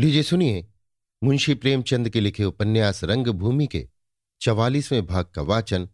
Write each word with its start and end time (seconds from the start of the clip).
लीजिए 0.00 0.22
सुनिए, 0.22 0.68
मुंशी 1.24 1.54
प्रेमचंद 1.54 2.08
के 2.08 2.20
लिखे 2.20 2.44
उपन्यास 2.44 3.04
रंगभूमि 3.04 3.66
के 3.66 3.88
चवालीसवें 4.40 5.06
भाग 5.06 5.24
का 5.24 5.42
वाचन 5.42 5.88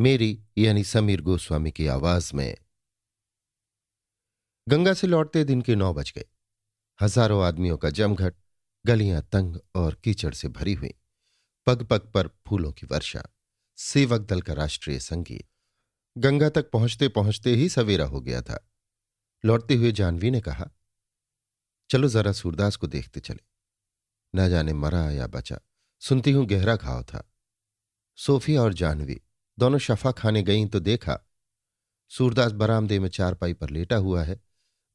मेरी 0.00 0.42
यानी 0.58 0.84
समीर 0.84 1.20
गोस्वामी 1.20 1.70
की 1.70 1.86
आवाज़ 1.86 2.36
में। 2.36 2.56
गंगा 4.68 4.94
से 4.94 5.06
लौटते 5.06 5.44
दिन 5.44 5.62
के 5.62 5.74
नौ 5.74 5.94
बज 5.94 6.12
गए। 6.16 6.24
हज़ारों 7.00 7.44
आदमियों 7.44 7.76
का 7.76 7.90
जमघट, 7.90 8.34
गलियाँ 8.86 9.22
तंग 9.32 9.56
और 9.74 9.94
कीचड़ 9.94 10.34
से 10.34 10.48
भरी 10.48 10.74
हुई। 10.74 10.94
पग 11.66 11.82
पग 11.82 12.10
पर 12.14 12.28
फूलों 12.28 12.72
की 12.72 12.86
वर्षा, 12.86 13.22
सेवक 13.76 14.20
दल 14.20 14.40
का 14.40 14.52
राष्ट्रीय 14.52 15.00
संगीत। 15.00 15.46
गंगा 16.18 16.48
तक 16.48 16.70
पहुँचते 16.70 17.08
पहुँचते 17.08 17.54
ही 17.54 17.68
सवेरा 17.68 18.04
हो 18.04 18.20
गया 18.20 18.42
था। 18.42 18.70
लौटते 19.44 19.74
हुए 19.74 19.92
जानवी 19.92 20.30
ने 20.30 20.40
कहा 20.40 20.70
चलो 21.90 22.08
जरा 22.08 22.32
सूरदास 22.32 22.76
को 22.76 22.86
देखते 22.86 23.20
चले। 23.20 23.40
न 24.34 24.48
जाने 24.50 24.72
मरा 24.72 25.10
या 25.10 25.26
बचा। 25.26 25.58
सुनती 26.02 26.30
हूँ 26.30 26.46
गहरा 26.46 26.76
घाव 26.76 27.02
था। 27.02 27.30
सोफिया 28.18 28.62
और 28.62 28.74
जानवी 28.74 29.20
दोनों 29.58 29.78
शफा 29.78 30.12
खाने 30.12 30.42
गईं 30.42 30.68
तो 30.68 30.80
देखा, 30.80 31.18
सूरदास 32.08 32.52
बरामदे 32.52 32.98
में 32.98 33.08
चारपाई 33.08 33.52
पर 33.54 33.70
लेटा 33.70 33.96
हुआ 33.96 34.22
है, 34.24 34.40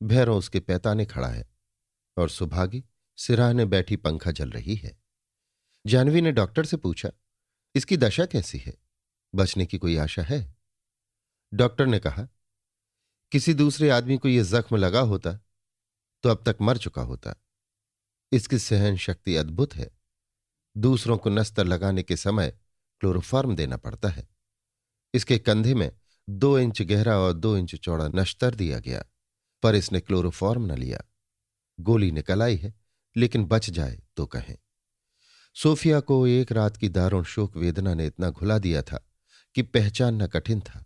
भैरों 0.04 0.38
उसके 0.38 0.60
पैताने 0.60 1.06
खड़ा 1.06 1.28
है 1.28 1.50
और 2.18 2.30
सुभागी 2.30 2.84
सिराहने 3.18 3.66
बैठी 3.66 3.96
पंखा 3.96 4.32
जल 4.32 4.50
रही 4.50 4.76
है। 4.76 4.98
जानवी 5.86 6.22
ने 6.22 6.32
डॉक्टर 6.32 6.66
से 6.66 6.78
पूछा, 6.78 7.10
इसकी 7.76 7.98
दशा 7.98 8.26
कैसी 8.26 8.58
है? 8.58 8.78
बचने 9.36 9.66
की 9.66 9.78
कोई 9.78 9.98
आशा 9.98 10.22
है? 10.22 10.58
डॉक्टर 11.54 11.86
ने 11.86 12.00
कहा, 12.00 12.28
किसी 13.32 13.54
दूसरे 13.54 13.90
आदमी 13.90 14.18
को 14.18 14.28
यह 14.28 14.44
जख्म 14.44 14.76
लगा 14.76 15.00
होता 15.00 15.40
तो 16.24 16.30
अब 16.30 16.44
तक 16.46 16.58
मर 16.62 16.78
चुका 16.78 17.02
होता। 17.02 17.36
इसकी 18.32 18.60
सहन 18.60 18.98
शक्ति 18.98 19.36
अद्भुत 19.36 19.76
है। 19.76 19.98
दूसरों 20.78 21.18
को 21.18 21.30
नस्तर 21.30 21.66
लगाने 21.66 22.04
के 22.04 22.18
समय 22.18 22.60
क्लोरोफॉर्म 23.00 23.56
देना 23.56 23.78
पड़ता 23.78 24.10
है। 24.10 24.30
इसके 25.14 25.40
कंधे 25.40 25.74
में 25.74 25.92
दो 26.30 26.60
इंच 26.60 26.82
गहरा 26.82 27.18
और 27.18 27.34
दो 27.34 27.58
इंच 27.58 27.76
चौड़ा 27.76 28.08
नश्तर 28.08 28.56
दिया 28.56 28.80
गया, 28.80 29.06
पर 29.64 29.76
इसने 29.76 30.00
क्लोरोफॉर्म 30.00 30.66
न 30.66 30.78
लिया। 30.78 31.04
गोली 31.80 32.12
निकल 32.12 32.44
आई 32.44 32.56
है, 32.56 32.74
लेकिन 33.18 33.46
बच 33.46 33.70
जाए 33.70 34.02
तो 34.18 34.26
कहें। 34.26 34.58
सोफिया 35.56 36.00
को 36.00 36.28
एक 36.28 36.52
रात 36.52 36.78
की 36.78 36.90
दारुण 36.90 37.24
शोक 37.24 37.58
वेदना 37.58 37.94
ने 37.94 38.06
इतना 38.06 38.30
घुला 38.30 38.60
दिया 38.60 38.82
था 38.82 39.10
कि 39.56 39.62
पहचानना 39.62 40.28
कठिन 40.28 40.62
था। 40.62 40.86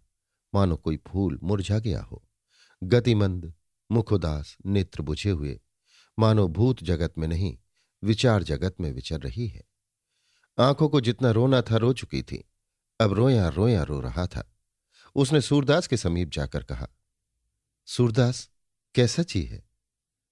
मानो 0.56 0.76
कोई 0.76 0.98
फूल 0.98 1.40
मुरझा 1.44 1.80
गया 1.80 2.02
हो। 2.02 2.30
गतिमंद 2.84 3.54
मुखोदास 3.94 4.58
नेत्र 4.66 5.02
बुझे 5.02 5.30
हुए, 5.30 5.60
मानो 6.20 6.48
भूत 6.48 6.84
जगत 6.84 7.18
में 7.18 7.28
नहीं, 7.28 7.58
विचार 8.04 8.44
जगत 8.44 8.76
में 8.82 8.92
विचर 8.92 9.20
रही 9.20 9.48
है। 9.48 9.64
आँखों 10.58 10.90
को 10.90 11.02
जितना 11.02 11.32
रोना 11.32 11.62
था 11.62 11.78
रो 11.78 11.94
चुकी 11.94 12.22
थी, 12.24 12.44
अब 13.00 13.14
रोया 13.14 13.48
रोया 13.50 13.84
रो 13.84 14.00
रहा 14.00 14.28
था। 14.28 14.50
उसने 15.16 15.42
सूरदास 15.42 15.88
के 15.88 15.98
समीप 15.98 16.30
जाकर 16.30 16.64
कहा, 16.64 16.88
सूरदास, 17.86 18.50
कैसा 18.96 19.24
ची 19.24 19.44
है? 19.44 19.64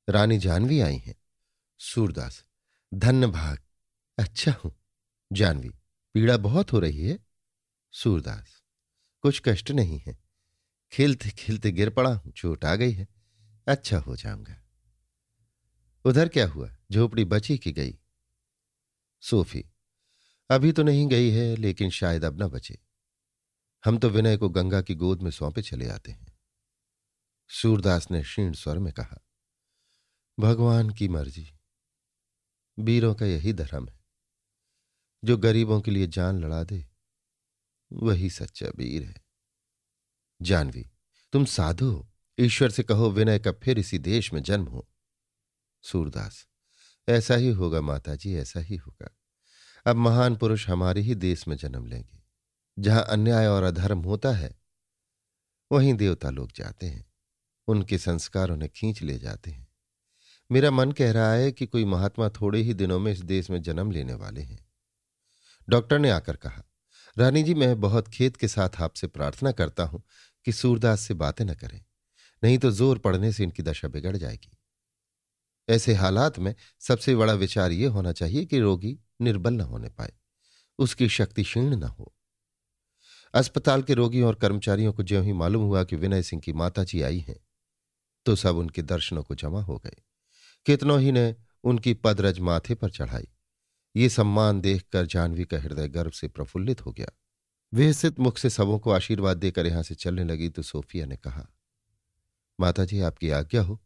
रानी 0.09 0.37
जानवी 0.37 0.79
आई 0.79 0.97
हैं? 0.97 1.15
सूरदास, 1.79 2.45
धन्य 2.93 3.27
भाग 3.27 3.59
अच्छा 4.17 4.51
हूँ। 4.51 4.75
जानवी, 5.31 5.69
पीड़ा 6.15 6.37
बहुत 6.37 6.73
हो 6.73 6.79
रही 6.79 7.07
है? 7.09 7.19
सूरदास, 7.91 8.61
कुछ 9.21 9.41
कष्ट 9.45 9.71
नहीं 9.71 9.99
है। 9.99 10.17
खेलते 10.91 11.29
खेलते 11.29 11.71
गिर 11.71 11.89
पड़ा 11.89 12.13
हूँ, 12.13 12.31
चोट 12.31 12.65
आ 12.65 12.75
गई 12.75 12.91
है। 12.91 13.07
अच्छा 13.71 13.97
हो 13.97 14.15
जाऊँगा। 14.15 14.55
उधर 16.05 16.29
क्या 16.29 16.47
हुआ? 16.47 16.77
झोपड़ी 16.91 17.25
बची 17.25 17.57
कि 17.57 17.71
गई? 17.71 17.99
सोफी, 19.21 19.65
अभी 20.49 20.71
तो 20.71 20.83
नहीं 20.83 21.07
गई 21.07 21.31
है, 21.31 21.55
लेकिन 21.55 21.89
शायद 21.89 22.25
अब 22.25 22.39
ना 22.39 22.47
बचे। 22.47 22.79
हम 23.85 23.97
तो 23.97 24.09
विनय 24.09 24.37
को 24.37 24.49
गंगा 24.49 24.81
की 24.81 24.95
गोद 24.95 25.21
में 25.21 25.31
सौंपे 25.31 25.61
चले 25.61 25.89
आते 25.89 26.11
हैं। 26.11 26.39
सूरदास 27.49 28.11
ने 28.11 28.21
क्षीण 28.21 28.53
स्वर 28.53 28.79
में 28.79 28.93
कहा, 28.93 29.25
भगवान 30.39 30.89
की 30.89 31.07
मर्ज़ी। 31.07 31.59
वीरों 32.79 33.15
का 33.15 33.25
यही 33.25 33.53
धर्म 33.53 33.89
है। 33.89 33.99
जो 35.23 35.37
गरीबों 35.37 35.81
के 35.81 35.91
लिए 35.91 36.07
जान 36.07 36.39
लड़ा 36.39 36.63
दे, 36.63 36.87
वही 37.93 38.29
सच्चा 38.29 38.67
वीर 38.67 39.03
है। 39.03 39.25
जानवी, 40.41 40.91
तुम 41.33 41.45
साधु 41.45 41.91
हो। 41.91 42.10
ईश्वर 42.41 42.69
से 42.69 42.83
कहो, 42.83 43.11
विनय 43.11 43.39
का 43.39 43.51
फिर 43.51 43.79
इसी 43.79 43.99
देश 43.99 44.33
में 44.33 44.43
जन्म 44.43 44.65
हो। 44.65 44.89
सूरदास, 45.81 46.47
ऐसा 47.09 47.35
ही 47.35 47.49
होगा 47.49 47.81
माताजी, 47.81 48.35
ऐसा 48.35 48.59
ही 48.59 48.75
होगा। 48.75 49.17
अब 49.85 49.95
महान 49.95 50.35
पुरुष 50.35 50.69
हमारे 50.69 51.01
ही 51.01 51.15
देश 51.15 51.47
में 51.47 51.55
जन्म 51.57 51.85
लेंगे। 51.85 52.23
जहाँ 52.79 53.05
अन्याय 53.09 53.47
और 53.47 53.63
अधर्म 53.63 53.99
होता 53.99 54.31
है, 54.31 54.61
वहीं 55.71 55.93
देवता 55.93 56.29
लोग 56.29 56.51
जाते 56.51 56.85
हैं। 56.85 57.11
उनके 57.67 57.97
संस्कार 57.97 58.49
उन्हें 58.49 58.69
खींच 58.75 59.01
ले 59.01 59.19
जाते 59.19 59.51
हैं। 59.51 59.67
मेरा 60.51 60.71
मन 60.71 60.91
कह 60.91 61.11
रहा 61.11 61.33
है 61.33 61.51
कि 61.51 61.65
कोई 61.65 61.85
महात्मा 61.85 62.29
थोड़े 62.29 62.61
ही 62.61 62.73
दिनों 62.73 62.99
में 62.99 63.11
इस 63.11 63.19
देश 63.19 63.49
में 63.49 63.61
जन्म 63.61 63.91
लेने 63.91 64.13
वाले 64.13 64.41
हैं। 64.41 64.69
डॉक्टर 65.69 65.99
ने 65.99 66.09
आकर 66.09 66.35
कहा, 66.35 66.63
रानी 67.17 67.43
जी, 67.43 67.53
मैं 67.53 67.79
बहुत 67.79 68.07
खेत 68.07 68.35
के 68.35 68.47
साथ 68.47 68.69
आपसे 68.81 69.07
प्रार्थना 69.07 69.51
करता 69.51 69.83
हूँ 69.83 70.03
कि 70.45 70.51
सूरदास 70.51 71.01
से 71.01 71.13
बातें 71.13 71.45
न 71.45 71.53
करें। 71.53 71.85
नहीं 72.43 72.57
तो 72.57 72.71
ज़ोर 72.71 72.97
पड़ने 72.99 73.31
से 73.31 73.43
इनकी 73.43 73.63
दशा 73.63 73.87
बिगड़ 73.87 74.15
जाएगी। 74.17 74.57
ऐसे 75.67 75.93
हालात 75.95 76.39
में 76.39 76.53
सबसे 76.81 77.15
बड़ा 77.15 77.33
विचार 77.35 77.71
ये 77.71 77.87
होना 77.87 78.11
चाहिए 78.13 78.45
कि 78.45 78.59
रोगी 78.59 78.97
निर्बल 79.21 79.53
न 79.53 79.61
होने 79.63 79.89
पाए, 79.89 80.13
उसकी 80.79 81.07
शक्ति 81.09 81.43
क्षीण 81.43 81.75
न 81.75 81.83
हो। 81.83 82.13
अस्पताल 83.33 83.81
के 83.81 83.93
रोगियों 83.93 84.27
और 84.27 84.35
कर्मचारियों 84.35 84.93
को 84.93 85.03
ज्यों 85.03 85.23
ही 85.25 85.33
मालूम 85.33 85.63
हुआ 85.63 85.83
कि 85.83 85.95
विनय 85.95 86.23
सिंह 86.23 86.41
की 86.41 86.53
माताजी 86.53 87.01
आई 87.01 87.19
हैं 87.19 87.39
तो 88.25 88.35
सब 88.35 88.57
उनके 88.57 88.81
दर्शनों 88.83 89.23
को 89.23 89.35
जमा 89.35 89.61
हो 89.61 89.77
गए। 89.77 90.01
कितनों 90.65 90.99
ही 91.01 91.11
ने 91.11 91.35
उनकी 91.63 91.93
पदरज 91.95 92.39
माथे 92.39 92.75
पर 92.75 92.89
चढ़ाई। 92.91 93.27
ये 93.95 94.09
सम्मान 94.09 94.59
देखकर 94.61 95.05
जानवी 95.07 95.45
का 95.45 95.59
हृदय 95.59 95.87
गर्व 95.89 96.11
से 96.11 96.27
प्रफुल्लित 96.27 96.85
हो 96.85 96.91
गया। 96.91 97.11
विहसित 97.73 98.19
मुख 98.19 98.37
से 98.37 98.49
सबों 98.49 98.77
को 98.79 98.91
आशीर्वाद 98.91 99.37
देकर 99.37 99.67
यहाँ 99.67 99.83
से 99.83 99.95
चलने 99.95 100.23
लगी 100.23 100.49
तो 100.49 100.61
सोफिया 100.63 101.05
ने 101.05 101.17
कहा 101.17 101.47
माताजी, 102.59 102.99
आपकी 102.99 103.29
आज्ञा 103.29 103.61
हो। 103.61 103.83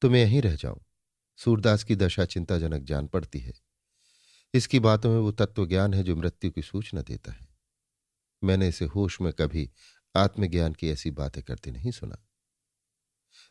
तो 0.00 0.10
मैं 0.10 0.20
यहीं 0.20 0.42
रह 0.42 0.56
जाऊँ। 0.56 0.80
सूरदास 1.36 1.84
की 1.84 1.96
दशा 1.96 2.24
चिंताजनक 2.24 2.82
जान 2.82 3.06
पड़ती 3.06 3.38
है। 3.38 3.52
इसकी 4.54 4.80
बातों 4.80 5.10
में 5.10 5.18
वो 5.18 5.32
तत्व 5.32 5.66
ज्ञान 5.66 5.94
है 5.94 6.02
जो 6.02 6.16
मृत्यु 6.16 6.50
की 6.50 6.62
सूचना 6.62 7.02
देता 7.02 7.32
है। 7.32 7.48
मैंने 8.44 8.68
इसे 8.68 8.84
होश 8.84 9.20
में 9.20 9.32
कभी 9.32 9.70
आत्मज्ञान 10.16 10.72
की 10.72 10.90
ऐसी 10.90 11.10
बातें 11.10 11.42
करते 11.42 11.70
नहीं 11.70 11.90
सुना। 11.90 12.16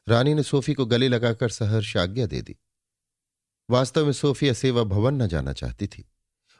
रानी 0.08 0.34
ने 0.34 0.44
सोफी 0.44 0.74
को 0.74 0.86
गले 0.86 1.08
लगाकर 1.08 1.50
सहर्ष 1.50 1.98
आज्ञा 1.98 2.26
दे 2.26 2.42
दी। 2.42 2.58
वास्तव 3.70 4.06
में 4.06 4.14
सोफिया 4.14 4.54
सेवा 4.54 4.84
भवन 4.84 5.14
न 5.22 5.28
जाना 5.28 5.54
चाहती 5.54 5.88
थी। 5.88 6.10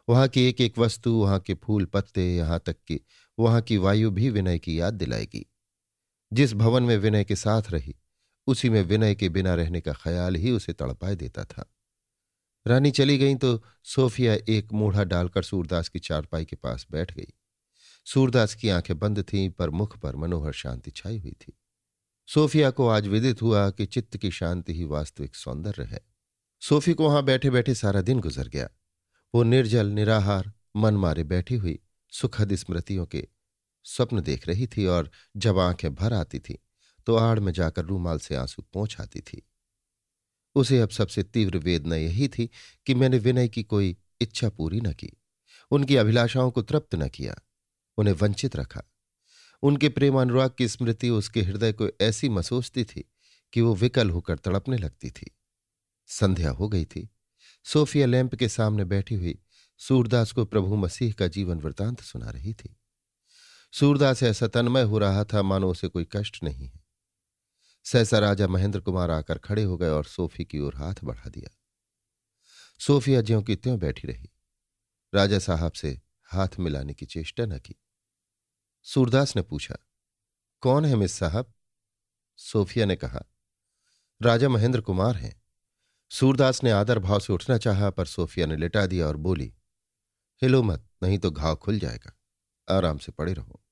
वहाँ 0.10 0.28
की 0.28 0.50
एक 0.50 0.62
एक 0.62 0.78
वस्तु, 0.78 1.12
वहाँ 1.12 1.40
के 1.40 1.54
फूल 1.54 1.86
पत्ते, 1.86 2.36
यहाँ 2.36 2.60
तक 2.66 2.78
कि 2.88 3.02
वहाँ 3.40 3.62
की 3.62 3.78
वायु 3.78 4.12
भी 4.12 4.30
विनय 4.30 4.60
की 4.60 4.80
याद 4.80 4.94
दिलाएगी। 4.94 5.53
जिस 6.34 6.54
भवन 6.54 6.84
में 6.84 6.98
विनय 6.98 7.24
के 7.24 7.36
साथ 7.36 7.62
रही, 7.70 7.96
उसी 8.48 8.70
में 8.70 8.82
विनय 8.82 9.16
के 9.16 9.30
बिना 9.30 9.56
रहने 9.56 9.82
का 9.82 9.94
ख्याल 9.94 10.36
ही 10.36 10.52
उसे 10.52 10.74
तड़पाए 10.74 11.16
देता 11.16 11.44
था। 11.44 11.74
रानी 12.68 12.92
चली 12.92 13.18
गई 13.18 13.36
तो 13.36 13.64
सोफिया 13.84 14.34
एक 14.34 14.74
मूढ़ा 14.74 15.04
डालकर 15.04 15.44
सूरदास 15.44 15.90
की 15.90 16.00
चारपाई 16.00 16.46
के 16.46 16.56
पास 16.56 16.88
बैठ 16.92 17.18
गई। 17.18 17.28
सूरदास 18.06 18.56
की 18.56 18.70
आँखें 18.70 19.00
बंद 19.00 19.24
थीं, 19.24 19.50
पर 19.50 19.70
मुख 19.70 19.98
पर 19.98 20.16
मनोहर 20.16 20.52
शांति 20.52 20.92
छाई 20.92 21.20
हुई 21.20 21.32
थी। 21.32 21.60
सोफिया 22.28 22.72
को 22.72 22.88
आज 22.88 23.08
विदित 23.08 23.42
हुआ 23.42 23.70
कि 23.70 23.86
चित्त 23.86 24.18
की 24.18 24.32
शांति 24.32 24.74
ही 24.74 24.84
वास्तविक 24.84 25.36
सौंदर्य 25.36 25.84
है। 25.84 26.02
सोफी 26.62 26.94
को 26.94 27.10
वहाँ 27.10 27.24
बैठे 27.24 27.50
बैठे 27.50 27.76
सारा 27.76 28.02
दिन 28.02 28.20
गुजर 28.20 28.48
गया। 28.48 28.70
वो 29.36 29.44
निर्जल, 29.44 29.88
निराहार 29.88 30.54
मन 30.76 30.94
मारे 30.94 31.24
बैठी 31.24 31.56
हुई, 31.56 31.80
सुखद 32.10 32.56
स्मृतियों 32.56 33.06
के 33.06 33.28
स्वप्न 33.84 34.22
देख 34.22 34.48
रही 34.48 34.68
थी 34.68 34.86
और 34.86 35.12
जब 35.38 35.60
आँखें 35.60 35.94
भर 35.96 36.14
आती 36.14 36.40
थी 36.40 36.58
तो 37.06 37.16
आड़ 37.16 37.40
में 37.40 37.52
जाकर 37.52 37.86
रूमाल 37.86 38.20
से 38.20 38.36
आँसू 38.36 38.62
पहुँच 38.62 38.96
आती 39.02 39.20
थी। 39.22 39.42
उसे 40.56 40.80
अब 40.80 40.90
सबसे 40.90 41.24
तीव्र 41.24 41.58
वेदना 41.58 41.96
यही 41.96 42.28
थी 42.28 42.50
कि 42.86 42.94
मैंने 42.96 43.18
विनय 43.18 43.48
की 43.48 43.64
कोई 43.64 43.98
इच्छा 44.22 44.50
पूरी 44.50 44.82
न 44.82 44.94
की, 44.94 45.12
उनकी 45.72 45.96
अभिलाषाओं 45.96 46.52
को 46.52 46.62
तृप्त 46.62 46.96
न 46.96 47.08
किया, 47.08 47.36
उन्हें 47.98 48.14
वंचित 48.14 48.56
रखा। 48.56 48.84
उनके 49.64 49.90
प्रेमानुराग 49.90 50.52
की 50.58 50.68
स्मृति 50.68 51.10
उसके 51.10 51.42
हृदय 51.42 51.74
को 51.74 51.90
ऐसी 52.02 52.30
मसोसती 52.30 52.84
थी 52.84 53.04
कि 53.54 53.62
वो 53.62 53.76
विकल 53.76 54.10
होकर 54.10 54.38
तड़पने 54.38 54.78
लगती 54.78 55.10
थी। 55.12 55.32
संध्या 56.08 56.50
हो 56.50 56.68
गई 56.70 56.86
थी। 56.86 57.10
सोफिया 57.66 58.06
लैंप 58.06 58.36
के 58.36 58.50
सामने 58.50 58.86
बैठी 58.86 59.16
हुई 59.16 59.38
सूरदास 59.78 60.32
को 60.32 60.46
प्रभु 60.46 60.76
मसीह 60.76 61.14
का 61.14 61.28
जीवन 61.28 61.60
वृतांत 61.60 62.02
सुना 62.02 62.30
रही 62.30 62.54
थी। 62.54 62.78
सूरदास 63.74 64.24
ऐसा 64.24 64.48
तन्मय 64.48 64.82
हो 64.82 64.98
रहा 64.98 65.24
था, 65.24 65.42
मानो 65.42 65.72
उसे 65.72 65.88
कोई 65.88 66.08
कष्ट 66.12 66.44
नहीं 66.44 66.68
है। 66.68 66.84
सहसा 67.86 68.20
राजा 68.20 68.48
महेंद्र 68.48 68.80
कुमार 68.80 69.12
आकर 69.12 69.38
खड़े 69.38 69.64
हो 69.64 69.78
गए 69.78 69.90
और 69.90 70.06
सोफी 70.06 70.46
की 70.46 70.60
ओर 70.60 70.76
हाथ 70.76 70.94
बढ़ा 71.04 71.30
दिया। 71.30 71.58
सोफिया 72.80 73.22
ज्यों 73.22 73.42
की 73.44 73.56
त्यों 73.56 73.80
बैठी 73.80 74.08
रही। 74.08 74.30
राजा 75.14 75.40
साहब 75.40 75.72
से 75.72 76.02
हाथ 76.24 76.48
मिलाने 76.60 76.94
की 76.94 77.06
चेष्टा 77.06 77.46
न 77.46 77.60
की। 77.60 77.76
सूरदास 78.84 79.36
ने 79.36 79.42
पूछा, 79.42 79.78
कौन 80.62 80.86
है 80.86 80.96
मिस 80.96 81.12
साहब? 81.12 81.54
सोफिया 82.38 82.86
ने 82.86 82.96
कहा, 82.96 83.24
राजा 84.22 84.50
महेंद्र 84.50 84.82
कुमार 84.82 85.16
हैं। 85.16 85.42
सूरदास 86.12 86.64
ने 86.64 86.72
आदर 86.72 87.00
भाव 87.00 87.20
से 87.20 87.34
उठना 87.34 87.58
चाहा, 87.58 87.90
पर 87.90 88.06
सोफिया 88.06 88.46
ने 88.46 88.56
लिटा 88.56 88.86
दिया 88.86 89.08
और 89.08 89.18
बोली, 89.18 89.54
हिलो 90.42 90.64
मत, 90.64 90.88
नहीं 91.04 91.20
तो 91.20 91.32
घाव 91.32 91.56
खुल 91.56 91.80
जाएगा। 91.80 92.18
आराम 92.68 92.98
से 92.98 93.12
पड़े 93.12 93.34
रहो। 93.34 93.63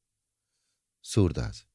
सूरदास, 1.06 1.66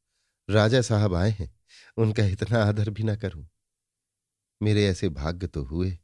राजा 0.50 0.80
साहब 0.82 1.14
आए 1.14 1.30
हैं, 1.30 1.54
उनका 1.96 2.24
इतना 2.24 2.62
आदर 2.64 2.90
भी 2.90 3.02
ना 3.02 3.16
करूँ। 3.16 3.48
मेरे 4.62 4.86
ऐसे 4.86 5.08
भाग्य 5.08 5.46
तो 5.46 5.62
हुए। 5.62 5.98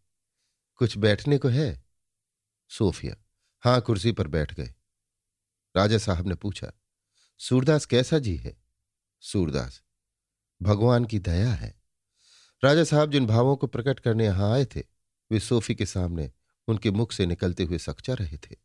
कुछ 0.76 0.96
बैठने 0.98 1.38
को 1.38 1.48
है? 1.48 1.84
सोफिया, 2.70 3.16
हाँ, 3.62 3.80
कुर्सी 3.80 4.12
पर 4.12 4.28
बैठ 4.28 4.54
गए। 4.54 4.74
राजा 5.76 5.98
साहब 5.98 6.28
ने 6.28 6.34
पूछा, 6.34 6.72
सूरदास 7.40 7.86
कैसा 7.86 8.18
जी 8.18 8.36
है? 8.36 8.56
सूरदास, 9.20 9.82
भगवान 10.62 11.04
की 11.04 11.18
दया 11.18 11.52
है। 11.52 11.74
राजा 12.64 12.84
साहब 12.84 13.10
जिन 13.10 13.26
भावों 13.26 13.56
को 13.56 13.66
प्रकट 13.66 14.00
करने 14.00 14.24
यहाँ 14.24 14.52
आए 14.52 14.64
थे, 14.64 14.82
वे 15.30 15.40
सोफी 15.40 15.74
के 15.74 15.86
सामने 15.86 16.30
उनके 16.68 16.90
मुख 16.90 17.12
से 17.12 17.26
निकलते 17.26 17.62
हुए 17.62 17.78
सकचा 17.78 18.14
रहे 18.14 18.36
थे। 18.36 18.56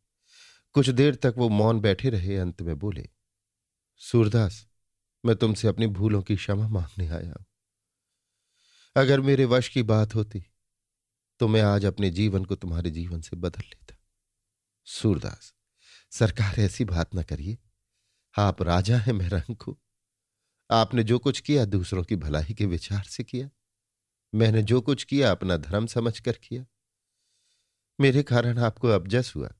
कुछ 0.74 0.88
देर 0.88 1.14
तक 1.14 1.34
वो 1.36 1.48
मौन 1.48 1.80
बैठे 1.80 2.10
रहे, 2.10 2.36
अंत 2.36 2.62
में 2.62 2.78
बोले 2.78 3.08
सूरदास, 4.00 4.66
मैं 5.24 5.36
तुमसे 5.36 5.68
अपनी 5.68 5.86
भूलों 5.86 6.22
की 6.22 6.36
क्षमा 6.36 6.68
मांगने 6.68 7.08
आया 7.08 7.28
हूँ। 7.28 7.44
अगर 8.96 9.20
मेरे 9.20 9.44
वश 9.44 9.68
की 9.68 9.82
बात 9.82 10.14
होती 10.14 10.44
तो 11.40 11.48
मैं 11.48 11.62
आज 11.62 11.84
अपने 11.84 12.10
जीवन 12.10 12.44
को 12.44 12.56
तुम्हारे 12.56 12.90
जीवन 12.90 13.20
से 13.20 13.36
बदल 13.36 13.62
लेता। 13.66 13.96
सूरदास, 14.84 15.54
सरकार 16.10 16.60
ऐसी 16.60 16.84
बात 16.84 17.14
ना 17.14 17.22
करिए। 17.22 17.58
आप 18.38 18.62
राजा 18.62 18.98
हैं 18.98 19.12
मैं 19.12 19.28
रंग 19.28 19.74
आपने 20.70 21.04
जो 21.04 21.18
कुछ 21.18 21.40
किया, 21.40 21.64
दूसरों 21.64 22.04
की 22.04 22.16
भलाई 22.16 22.54
के 22.54 22.66
विचार 22.66 23.02
से 23.02 23.24
किया। 23.24 23.50
मैंने 24.34 24.62
जो 24.62 24.80
कुछ 24.80 25.04
किया, 25.04 25.30
अपना 25.30 25.56
धर्म 25.56 25.86
समझकर 25.86 26.32
किया। 26.32 26.66
मेरे 28.00 28.22
कारण 28.22 28.58
आपको 28.58 28.88
अबजस 28.88 29.32
हुआ। 29.36 29.52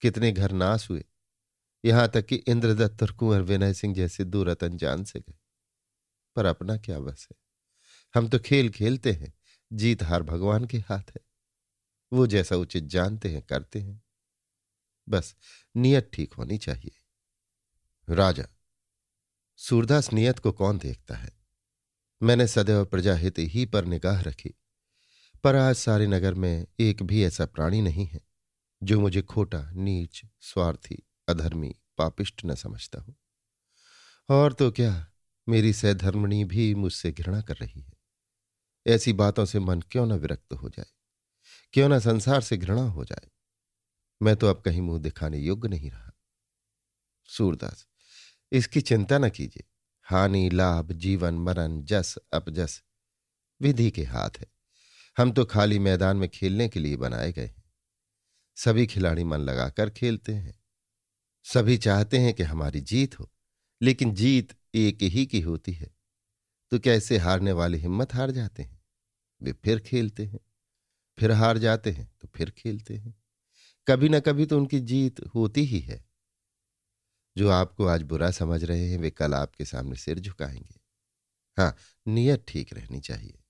कितने 0.00 0.32
घर 0.32 0.52
नाश 0.52 0.90
हुए 0.90 1.04
यहाँ 1.84 2.08
तक 2.08 2.26
कि 2.26 2.36
इंद्रदत्त 2.36 3.02
और 3.02 3.12
कुंवर 3.12 3.40
विनय 3.40 3.74
सिंह 3.74 3.94
जैसे 3.94 4.24
दो 4.24 4.42
रतन 4.42 4.76
जान 4.76 5.04
से 5.04 5.20
गए। 5.20 5.34
पर 6.36 6.44
अपना 6.44 6.76
क्या 6.76 7.00
बस 7.00 7.28
है? 7.32 7.36
हम 8.14 8.28
तो 8.28 8.38
खेल 8.38 8.70
खेलते 8.70 9.12
हैं, 9.12 9.34
जीत 9.72 10.02
हार 10.02 10.22
भगवान 10.22 10.64
के 10.64 10.78
हाथ 10.78 11.02
है। 11.10 11.20
वो 12.12 12.26
जैसा 12.26 12.56
उचित 12.56 12.84
जानते 12.84 13.30
हैं, 13.30 13.42
करते 13.42 13.80
हैं। 13.80 14.02
बस 15.08 15.36
नियत 15.76 16.10
ठीक 16.12 16.32
होनी 16.32 16.58
चाहिए। 16.58 16.96
राजा, 18.14 18.46
सूरदास 19.56 20.12
नियत 20.12 20.38
को 20.38 20.52
कौन 20.52 20.78
देखता 20.78 21.14
है? 21.14 21.32
मैंने 22.22 22.48
सदैव 22.48 22.84
प्रजाहित 22.84 23.34
ही 23.38 23.66
पर 23.66 23.84
निगाह 23.84 24.20
रखी। 24.20 24.54
पर 25.44 25.54
आज 25.54 25.76
सारे 25.76 26.06
नगर 26.06 26.34
में 26.34 26.66
एक 26.80 27.02
भी 27.02 27.24
ऐसा 27.24 27.46
प्राणी 27.46 27.82
नहीं 27.82 28.06
है, 28.06 28.20
जो 28.82 29.00
मुझे 29.00 29.22
खोटा, 29.22 29.70
नीच, 29.70 30.22
स्वार्थी 30.40 31.02
अधर्मी 31.28 31.74
पापिष्ट 31.98 32.42
न 32.44 32.54
समझता 32.54 33.00
हो। 33.00 33.16
और 34.28 34.52
तो 34.52 34.70
क्या, 34.70 35.12
मेरी 35.48 35.72
सहधर्मणी 35.72 36.44
भी 36.44 36.74
मुझसे 36.74 37.12
घृणा 37.12 37.40
कर 37.40 37.56
रही 37.56 37.80
है। 37.80 37.92
ऐसी 38.86 39.12
बातों 39.12 39.44
से 39.44 39.58
मन 39.58 39.80
क्यों 39.80 40.06
न 40.06 40.12
विरक्त 40.12 40.52
हो 40.52 40.68
जाए? 40.68 40.86
क्यों 41.72 41.88
न 41.88 41.98
संसार 41.98 42.40
से 42.40 42.56
घृणा 42.56 42.82
हो 42.82 43.04
जाए? 43.04 43.30
मैं 44.22 44.36
तो 44.36 44.46
अब 44.46 44.60
कहीं 44.60 44.82
मुँह 44.82 45.00
दिखाने 45.00 45.38
योग्य 45.38 45.68
नहीं 45.68 45.90
रहा। 45.90 46.12
सूरदास, 47.24 47.86
इसकी 48.52 48.80
चिंता 48.80 49.18
न 49.18 49.30
कीजिए। 49.30 49.64
हानि, 50.02 50.50
लाभ, 50.50 50.92
जीवन, 50.92 51.34
मरण, 51.34 51.82
जस, 51.82 52.14
अपजस, 52.32 52.82
विधि 53.60 53.90
के 53.90 54.04
हाथ 54.04 54.30
है। 54.38 54.46
हम 55.18 55.32
तो 55.32 55.44
खाली 55.44 55.78
मैदान 55.78 56.16
में 56.16 56.28
खेलने 56.28 56.68
के 56.68 56.80
लिए 56.80 56.96
बनाए 56.96 57.32
गए 57.32 57.46
हैं। 57.46 57.64
सभी 58.56 58.86
खिलाड़ी 58.86 59.24
मन 59.24 59.38
लगाकर 59.38 59.90
खेलते 59.90 60.34
हैं। 60.34 60.63
सभी 61.44 61.76
चाहते 61.78 62.18
हैं 62.18 62.34
कि 62.34 62.42
हमारी 62.42 62.80
जीत 62.80 63.20
हो, 63.20 63.30
लेकिन 63.82 64.14
जीत 64.14 64.54
एक 64.74 65.02
ही 65.02 65.26
की 65.26 65.40
होती 65.40 65.72
है। 65.72 65.94
तो 66.70 66.78
कैसे 66.78 67.18
हारने 67.18 67.52
वाले 67.52 67.78
हिम्मत 67.78 68.14
हार 68.14 68.30
जाते 68.30 68.62
हैं? 68.62 68.82
वे 69.42 69.52
फिर 69.52 69.80
खेलते 69.80 70.24
हैं। 70.24 70.40
फिर 71.18 71.30
हार 71.30 71.58
जाते 71.58 71.90
हैं 71.90 72.12
तो 72.20 72.28
फिर 72.28 72.50
खेलते 72.50 72.96
हैं। 72.96 73.14
कभी 73.88 74.08
ना 74.08 74.20
कभी 74.20 74.46
तो 74.46 74.58
उनकी 74.58 74.80
जीत 74.80 75.20
होती 75.20 75.64
ही 75.64 75.80
है। 75.80 76.04
जो 77.36 77.50
आपको 77.50 77.86
आज 77.86 78.02
बुरा 78.02 78.30
समझ 78.30 78.64
रहे 78.64 78.88
हैं, 78.88 78.98
वे 78.98 79.10
कल 79.10 79.34
आपके 79.34 79.64
सामने 79.64 79.96
सिर 79.96 80.18
झुकाएँगे। 80.18 80.80
हाँ 81.58 81.76
नियत 82.08 82.44
ठीक 82.48 82.72
रहनी 82.74 83.00
चाहिए। 83.00 83.42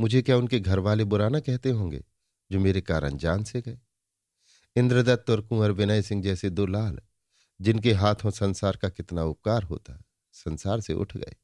मुझे 0.00 0.22
क्या 0.22 0.36
उनके 0.36 0.60
घर 0.60 0.78
वाले 0.78 1.04
बुरा 1.04 1.28
ना 1.28 1.40
कहते 1.40 1.70
होंगे, 1.70 2.04
जो 2.52 2.60
मेरे 2.60 2.80
कारण 2.80 3.16
जान 3.16 3.44
से 3.44 3.60
गए? 3.60 3.78
इंद्रदत्त 4.76 5.30
और 5.30 5.40
कुंवर 5.40 5.70
विनय 5.70 6.02
सिंह 6.02 6.22
जैसे 6.22 6.50
दो 6.50 6.66
लाल 6.66 7.00
जिनके 7.60 7.92
हाथों 7.92 8.30
संसार 8.30 8.76
का 8.76 8.88
कितना 8.88 9.22
उपकार 9.24 9.62
होता 9.62 10.02
संसार 10.34 10.80
से 10.80 10.94
उठ 10.94 11.16
गए। 11.16 11.34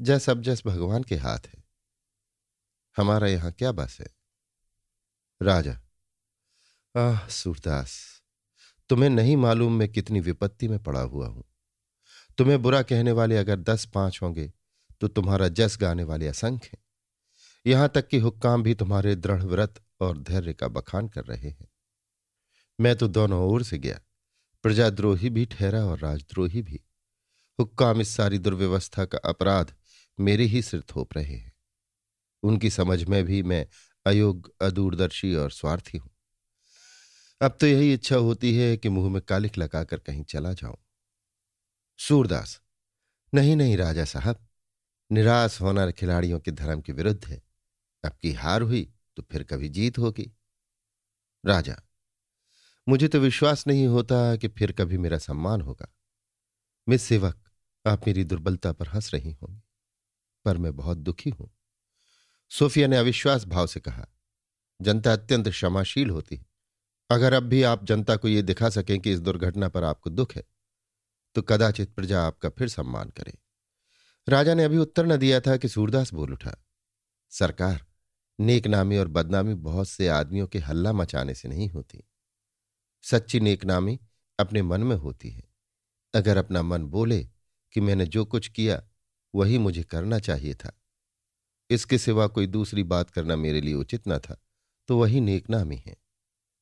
जस 0.00 0.28
अब 0.30 0.42
जस 0.42 0.62
भगवान 0.66 1.02
के 1.02 1.16
हाथ 1.16 1.46
है। 1.46 1.62
हमारा 2.96 3.26
यहाँ 3.26 3.52
क्या 3.52 3.72
बस 3.72 3.98
है? 4.00 4.06
राजा, 5.40 5.78
आह, 6.94 7.28
सूरदास, 7.28 8.22
तुम्हें 8.90 9.10
नहीं 9.10 9.36
मालूम 9.36 9.72
मैं 9.72 9.88
कितनी 9.88 10.20
विपत्ति 10.20 10.68
में 10.68 10.78
पड़ा 10.82 11.00
हुआ 11.00 11.26
हूँ। 11.26 11.44
तुम्हें 12.38 12.60
बुरा 12.62 12.82
कहने 12.82 13.12
वाले 13.12 13.36
अगर 13.36 13.60
दस 13.60 13.84
पाँच 13.84 14.18
होंगे 14.22 14.52
तो 15.00 15.08
तुम्हारा 15.08 15.48
जस 15.48 15.76
गाने 15.80 16.04
वाले 16.04 16.28
असंख्य 16.28 16.70
हैं। 16.74 16.82
यहाँ 17.66 17.88
तक 17.88 18.08
कि 18.08 18.18
हुक्काम 18.18 18.62
भी 18.62 18.74
तुम्हारे 18.74 19.14
दृढ़ 19.16 19.42
व्रत 19.42 19.80
और 20.00 20.18
धैर्य 20.18 20.52
का 20.52 20.68
बखान 20.68 21.08
कर 21.08 21.24
रहे 21.24 21.48
हैं। 21.48 21.68
मैं 22.80 22.96
तो 22.96 23.08
दोनों 23.08 23.40
ओर 23.42 23.62
से 23.62 23.78
गया। 23.78 24.00
प्रजाद्रोही 24.62 25.30
भी 25.30 25.44
ठहरा 25.46 25.84
और 25.84 25.98
राजद्रोही 25.98 26.62
भी। 26.62 26.80
हुक्काम 27.58 28.00
इस 28.00 28.08
सारी 28.08 28.38
दुर्व्यवस्था 28.38 29.04
का 29.04 29.18
अपराध 29.18 29.74
मेरे 30.18 30.44
ही 30.44 30.62
सिर 30.62 30.82
थोप 30.96 31.16
रहे 31.16 31.34
हैं। 31.34 31.52
उनकी 32.42 32.70
समझ 32.70 33.04
में 33.04 33.24
भी 33.24 33.42
मैं 33.42 33.66
अयोग्य 34.06 34.66
अदूरदर्शी 34.66 35.34
और 35.34 35.50
स्वार्थी 35.50 35.98
हूँ। 35.98 36.10
अब 37.40 37.56
तो 37.60 37.66
यही 37.66 37.92
इच्छा 37.94 38.16
होती 38.16 38.54
है 38.56 38.76
कि 38.76 38.88
मुँह 38.88 39.10
में 39.12 39.22
कालिक 39.22 39.58
लगाकर 39.58 39.98
कहीं 39.98 40.24
चला 40.24 40.52
जाऊँ। 40.52 40.76
सूरदास, 41.98 42.60
नहीं 43.34 43.56
नहीं 43.56 43.76
राजा 43.76 44.04
साहब, 44.04 44.46
निराश 45.10 45.60
होना 45.60 45.90
खिलाड़ियों 45.90 46.40
के 46.40 46.50
धर्म 46.50 46.80
के 46.80 46.92
विरुद्ध 46.92 47.24
है। 47.24 47.42
अब 48.04 48.12
की 48.12 48.32
हार 48.32 48.62
हुई 48.62 48.92
तो 49.16 49.22
फिर 49.22 49.42
कभी 49.42 49.68
जीत 49.68 49.98
होगी। 49.98 50.30
राजा 51.44 51.76
मुझे 52.86 53.08
तो 53.08 53.18
विश्वास 53.20 53.66
नहीं 53.66 53.86
होता 53.86 54.36
कि 54.36 54.48
फिर 54.48 54.72
कभी 54.72 54.98
मेरा 54.98 55.18
सम्मान 55.18 55.60
होगा। 55.60 55.92
मिस 56.86 57.02
सेवक, 57.02 57.42
आप 57.84 58.06
मेरी 58.06 58.24
दुर्बलता 58.24 58.72
पर 58.72 58.88
हंस 58.88 59.12
रही 59.14 59.32
होंगी, 59.32 59.62
पर 60.44 60.58
मैं 60.58 60.76
बहुत 60.76 60.98
दुखी 60.98 61.30
हूँ। 61.30 61.50
सोफिया 62.50 62.86
ने 62.88 62.96
अविश्वास 62.96 63.44
भाव 63.44 63.66
से 63.66 63.80
कहा, 63.80 64.06
जनता 64.80 65.12
अत्यंत 65.12 65.48
क्षमाशील 65.48 66.10
होती 66.10 66.36
है। 66.36 66.46
अगर 67.10 67.32
अब 67.32 67.42
भी 67.42 67.62
आप 67.62 67.84
जनता 67.84 68.16
को 68.16 68.28
यह 68.28 68.42
दिखा 68.42 68.68
सकें 68.70 68.98
कि 69.00 69.12
इस 69.12 69.20
दुर्घटना 69.20 69.68
पर 69.68 69.84
आपको 69.84 70.10
दुख 70.10 70.34
है 70.34 70.44
तो 71.36 71.42
कदाचित 71.42 71.94
प्रजा 71.94 72.22
आपका 72.22 72.48
फिर 72.48 72.68
सम्मान 72.68 73.10
करे। 73.10 73.36
राजा 74.26 74.54
ने 74.54 74.64
अभी 74.64 74.78
उत्तर 74.78 75.06
न 75.06 75.16
दिया 75.16 75.40
था 75.40 75.56
कि 75.56 75.68
सूरदास 75.68 76.12
बोल 76.12 76.32
उठा, 76.32 76.54
सरकार, 77.32 77.86
नेकनामी 78.38 78.96
और 78.96 79.08
बदनामी 79.08 79.54
बहुत 79.54 79.88
से 79.88 80.08
आदमियों 80.08 80.46
के 80.46 80.58
हल्ला 80.58 80.92
मचाने 80.92 81.34
से 81.34 81.48
नहीं 81.48 81.68
होती। 81.70 82.02
सच्ची 83.02 83.40
नेकनामी 83.40 83.98
अपने 84.38 84.62
मन 84.62 84.82
में 84.82 84.96
होती 84.96 85.30
है। 85.30 85.42
अगर 86.14 86.36
अपना 86.36 86.62
मन 86.62 86.84
बोले 86.84 87.22
कि 87.74 87.80
मैंने 87.80 88.06
जो 88.06 88.24
कुछ 88.24 88.48
किया, 88.48 88.82
वही 89.34 89.58
मुझे 89.58 89.82
करना 89.82 90.18
चाहिए 90.18 90.54
था। 90.54 90.72
इसके 91.70 91.98
सिवा 91.98 92.26
कोई 92.26 92.46
दूसरी 92.46 92.82
बात 92.82 93.10
करना 93.10 93.36
मेरे 93.36 93.60
लिए 93.60 93.74
उचित 93.74 94.08
न 94.08 94.18
था 94.18 94.40
तो 94.88 94.98
वही 94.98 95.20
नेकनामी 95.20 95.76
है। 95.76 95.96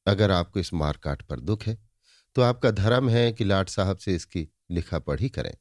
अगर 0.07 0.31
आपको 0.31 0.61
इस 0.61 0.73
मारकाट 0.75 1.23
पर 1.23 1.41
दुख 1.41 1.63
है 1.63 1.79
तो 2.35 2.43
आपका 2.43 2.71
धर्म 2.71 3.09
है 3.09 3.33
कि 3.33 3.45
लाट 3.45 3.69
साहब 3.69 3.99
से 3.99 4.15
इसकी 4.15 4.49
लिखा 4.71 4.99
पढ़ी 4.99 5.29
करें। 5.29 5.55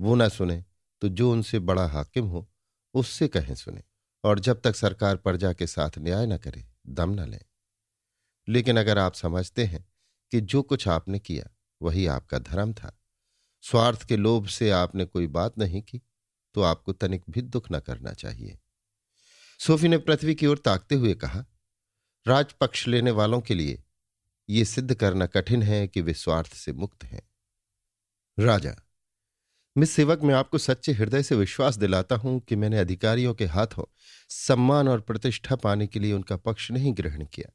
वो 0.00 0.14
ना 0.14 0.28
सुने 0.28 0.64
तो 1.02 1.08
जो 1.08 1.32
उनसे 1.32 1.58
बड़ा 1.58 1.86
हाकिम 1.86 2.26
हो, 2.26 2.48
उससे 2.94 3.28
कहें 3.28 3.54
सुने, 3.54 3.82
और 4.24 4.38
जब 4.38 4.60
तक 4.60 4.76
सरकार 4.76 5.16
प्रजा 5.16 5.52
के 5.52 5.66
साथ 5.66 5.98
न्याय 5.98 6.26
न 6.26 6.36
करे, 6.38 6.64
दम 6.86 7.10
न 7.10 7.28
लें। 7.28 7.40
लेकिन 8.48 8.78
अगर 8.78 8.98
आप 8.98 9.14
समझते 9.14 9.64
हैं 9.64 9.87
कि 10.32 10.40
जो 10.40 10.62
कुछ 10.62 10.88
आपने 10.88 11.18
किया, 11.18 11.48
वही 11.82 12.06
आपका 12.06 12.38
धर्म 12.38 12.72
था। 12.72 12.94
स्वार्थ 13.64 14.04
के 14.04 14.16
लोभ 14.16 14.46
से 14.46 14.70
आपने 14.70 15.04
कोई 15.04 15.26
बात 15.26 15.58
नहीं 15.58 15.82
की 15.82 16.00
तो 16.54 16.62
आपको 16.62 16.92
तनिक 16.92 17.24
भी 17.30 17.42
दुख 17.42 17.66
न 17.72 17.80
करना 17.80 18.12
चाहिए। 18.12 18.58
सोफी 19.60 19.88
ने 19.88 19.98
पृथ्वी 19.98 20.34
की 20.34 20.46
ओर 20.46 20.58
ताकते 20.58 20.94
हुए 20.94 21.14
कहा, 21.14 21.44
राजपक्ष 22.26 22.86
लेने 22.88 23.10
वालों 23.10 23.40
के 23.40 23.54
लिए 23.54 23.82
ये 24.48 24.64
सिद्ध 24.64 24.94
करना 24.94 25.26
कठिन 25.26 25.62
है 25.62 25.86
कि 25.88 26.00
वे 26.00 26.14
स्वार्थ 26.14 26.54
से 26.54 26.72
मुक्त 26.72 27.04
हैं। 27.04 27.22
राजा, 28.38 28.74
मिस 29.76 29.90
सेवक, 29.90 30.22
मैं 30.22 30.34
आपको 30.34 30.58
सच्चे 30.58 30.92
हृदय 30.92 31.22
से 31.22 31.34
विश्वास 31.34 31.76
दिलाता 31.76 32.16
हूँ 32.16 32.38
कि 32.40 32.56
मैंने 32.56 32.78
अधिकारियों 32.78 33.34
के 33.34 33.46
हाथों 33.46 33.84
सम्मान 34.28 34.88
और 34.88 35.00
प्रतिष्ठा 35.00 35.56
पाने 35.56 35.86
के 35.86 36.00
लिए 36.00 36.12
उनका 36.12 36.36
पक्ष 36.36 36.70
नहीं 36.70 36.94
ग्रहण 36.94 37.24
किया। 37.24 37.52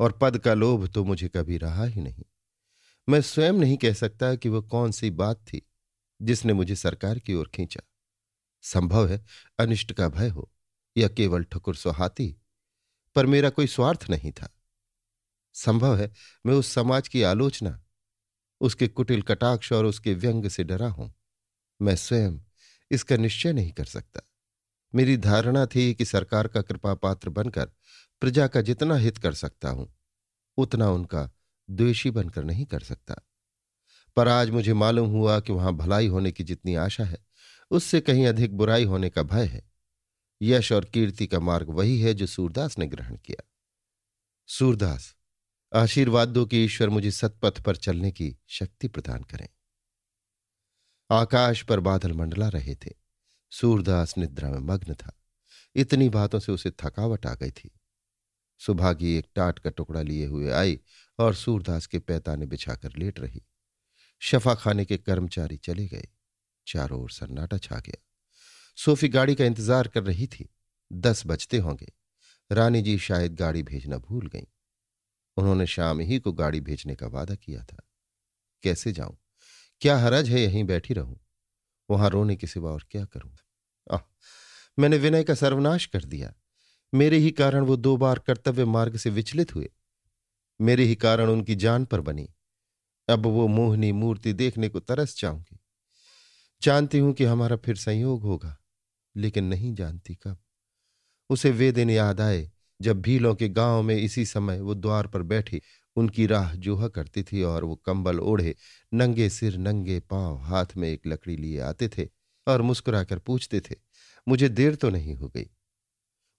और 0.00 0.18
पद 0.22 0.38
का 0.38 0.54
लोभ 0.54 0.86
तो 0.88 1.04
मुझे 1.04 1.28
कभी 1.28 1.58
रहा 1.58 1.84
ही 1.84 2.00
नहीं। 2.00 2.24
मैं 3.08 3.20
स्वयं 3.20 3.52
नहीं 3.52 3.76
कह 3.76 3.92
सकता 3.92 4.34
कि 4.34 4.48
वह 4.48 4.60
कौन 4.60 4.90
सी 4.90 5.10
बात 5.10 5.36
थी 5.36 5.62
जिसने 6.22 6.52
मुझे 6.52 6.76
सरकार 6.76 7.18
की 7.18 7.34
ओर 7.34 7.50
खींचा। 7.54 7.80
संभव 8.62 9.08
है 9.08 9.24
अनिष्ट 9.58 9.92
का 9.92 10.08
भय 10.08 10.28
हो 10.28 10.50
या 10.96 11.08
केवल 11.08 11.44
ठकुर 11.44 11.76
सुहाती, 11.76 12.36
पर 13.16 13.26
मेरा 13.26 13.50
कोई 13.50 13.66
स्वार्थ 13.66 14.10
नहीं 14.10 14.32
था। 14.32 14.48
संभव 15.54 15.96
है 15.96 16.12
मैं 16.46 16.54
उस 16.54 16.72
समाज 16.72 17.08
की 17.08 17.22
आलोचना, 17.22 17.80
उसके 18.60 18.88
कुटिल 18.88 19.22
कटाक्ष 19.22 19.72
और 19.72 19.84
उसके 19.84 20.14
व्यंग 20.14 20.48
से 20.48 20.64
डरा 20.64 20.88
हूँ। 20.88 21.12
मैं 21.80 21.96
स्वयं 21.96 22.38
इसका 22.90 23.16
निश्चय 23.16 23.52
नहीं 23.52 23.72
कर 23.72 23.84
सकता। 23.84 24.20
मेरी 24.94 25.16
धारणा 25.16 25.66
थी 25.66 25.94
कि 25.94 26.04
सरकार 26.04 26.48
का 26.48 26.62
कृपा 26.62 26.94
पात्र 26.94 27.28
बनकर 27.28 27.70
प्रजा 28.24 28.48
का 28.48 28.60
जितना 28.60 28.96
हित 28.96 29.18
कर 29.18 29.34
सकता 29.34 29.68
हूँ, 29.68 29.94
उतना 30.56 30.90
उनका 30.90 31.30
द्वेषी 31.70 32.10
बनकर 32.10 32.44
नहीं 32.44 32.66
कर 32.66 32.80
सकता। 32.80 33.14
पर 34.16 34.28
आज 34.28 34.50
मुझे 34.50 34.72
मालूम 34.72 35.10
हुआ 35.10 35.40
कि 35.40 35.52
वहाँ 35.52 35.72
भलाई 35.72 36.06
होने 36.06 36.32
की 36.32 36.44
जितनी 36.44 36.74
आशा 36.74 37.04
है, 37.04 37.26
उससे 37.70 38.00
कहीं 38.00 38.26
अधिक 38.26 38.56
बुराई 38.56 38.84
होने 38.84 39.10
का 39.10 39.22
भय 39.22 39.44
है। 39.44 39.72
यश 40.42 40.72
और 40.72 40.84
कीर्ति 40.84 41.26
का 41.26 41.40
मार्ग 41.40 41.68
वही 41.68 42.00
है 42.00 42.14
जो 42.14 42.26
सूरदास 42.26 42.78
ने 42.78 42.86
ग्रहण 42.86 43.16
किया। 43.16 43.50
सूरदास, 44.46 45.16
आशीर्वाद 45.74 46.28
दो 46.28 46.46
कि 46.46 46.64
ईश्वर 46.64 46.88
मुझे 46.88 47.10
सतपथ 47.10 47.60
पर 47.60 47.76
चलने 47.76 48.12
की 48.12 48.38
शक्ति 48.48 48.88
प्रदान 48.88 49.22
करें। 49.22 49.48
आकाश 51.10 51.62
पर 51.62 51.80
बादल 51.80 52.12
मंडला 52.12 52.48
रहे 52.48 52.74
थे। 52.74 52.92
सूरदास 53.50 54.18
निद्रा 54.18 54.50
में 54.50 54.58
मग्न 54.58 54.94
था। 54.94 55.20
इतनी 55.74 56.08
बातों 56.08 56.40
से 56.40 56.52
उसे 56.52 56.70
थकावट 56.70 57.26
आ 57.26 57.34
गई 57.34 57.50
थी। 57.50 57.73
सुभागी 58.60 59.16
एक 59.16 59.26
टाट 59.34 59.58
का 59.58 59.70
टुकड़ा 59.70 60.02
लिए 60.02 60.26
हुए 60.26 60.50
आई 60.50 60.78
और 61.18 61.34
सूरदास 61.34 61.86
के 61.86 61.98
पैताने 61.98 62.46
बिछाकर 62.46 62.96
लेट 62.98 63.20
रही। 63.20 63.42
शफा 64.22 64.54
खाने 64.54 64.84
के 64.84 64.96
कर्मचारी 64.96 65.56
चले 65.56 65.86
गए। 65.86 66.08
चारों 66.66 67.02
ओर 67.02 67.10
सन्नाटा 67.10 67.58
छा 67.58 67.78
गया। 67.78 68.02
सोफी 68.78 69.08
गाड़ी 69.08 69.34
का 69.34 69.44
इंतज़ार 69.44 69.88
कर 69.88 70.02
रही 70.02 70.26
थी। 70.26 70.48
दस 70.90 71.22
बजते 71.26 71.58
होंगे। 71.58 71.92
रानी 72.50 72.82
जी 72.82 72.98
शायद 72.98 73.34
गाड़ी 73.34 73.62
भेजना 73.62 73.98
भूल 73.98 74.26
गई। 74.26 74.46
उन्होंने 75.36 75.66
शाम 75.66 76.00
ही 76.00 76.18
को 76.18 76.32
गाड़ी 76.32 76.60
भेजने 76.60 76.94
का 76.94 77.06
वादा 77.06 77.34
किया 77.34 77.62
था। 77.62 77.82
कैसे 78.64 78.92
जाऊँ? 78.92 79.16
क्या 79.82 79.96
हरज 79.98 80.28
है 80.28 80.40
यहीं 80.40 80.64
बैठी 80.64 80.94
रहूँ? 80.94 81.20
वहाँ 81.88 82.10
रोने 82.10 82.36
के 82.36 82.46
सिवा 82.46 82.70
और 82.70 82.86
क्या 82.90 83.04
करूँगा 83.04 83.42
मैंने 84.78 84.96
विनय 84.96 85.24
का 85.24 85.34
सर्वनाश 85.34 85.84
कर 85.86 86.04
दिया। 86.04 86.32
मेरे 86.94 87.18
ही 87.18 87.30
कारण 87.30 87.60
वो 87.60 87.76
दो 87.76 87.96
बार 87.96 88.18
कर्तव्य 88.18 88.64
मार्ग 88.64 88.96
से 88.96 89.10
विचलित 89.10 89.54
हुए। 89.54 89.70
मेरे 90.60 90.84
ही 90.84 90.94
कारण 90.94 91.28
उनकी 91.28 91.54
जान 91.54 91.84
पर 91.84 92.00
बनी। 92.00 92.28
अब 93.08 93.26
वो 93.26 93.46
मोहनी 93.48 93.92
मूर्ति 93.92 94.32
देखने 94.32 94.68
को 94.68 94.80
तरस 94.80 95.20
जाऊँगी 95.20 95.58
जानती 96.62 96.98
हूँ 96.98 97.12
कि 97.12 97.24
हमारा 97.24 97.56
फिर 97.56 97.76
संयोग 97.76 98.22
होगा, 98.22 98.56
लेकिन 99.16 99.44
नहीं 99.44 99.74
जानती 99.74 100.14
कब। 100.14 100.38
उसे 101.30 101.50
वे 101.50 101.72
दिन 101.72 101.90
याद 101.90 102.20
आए, 102.20 102.50
जब 102.80 103.00
भीलों 103.00 103.34
के 103.34 103.48
गाँव 103.48 103.82
में 103.82 103.96
इसी 103.96 104.24
समय 104.26 104.60
वो 104.60 104.74
द्वार 104.74 105.06
पर 105.06 105.22
बैठी, 105.22 105.60
उनकी 105.96 106.26
राह 106.26 106.54
जोहा 106.54 106.88
करती 106.88 107.22
थी 107.22 107.42
और 107.42 107.64
वो 107.64 107.76
कंबल 107.76 108.20
ओढ़े, 108.20 108.54
नंगे 108.94 109.28
सिर 109.30 109.58
नंगे 109.58 110.00
पाँव 110.00 110.36
हाथ 110.36 110.76
में 110.76 110.88
एक 110.88 111.06
लकड़ी 111.06 111.36
लिए 111.36 111.60
आते 111.60 111.88
थे 111.88 112.08
और 112.46 112.62
मुस्कुराकर 112.62 113.18
पूछते 113.18 113.60
थे, 113.60 113.74
मुझे 114.28 114.48
देर 114.48 114.74
तो 114.74 114.90
नहीं 114.90 115.14
हो 115.14 115.28
गई। 115.28 115.50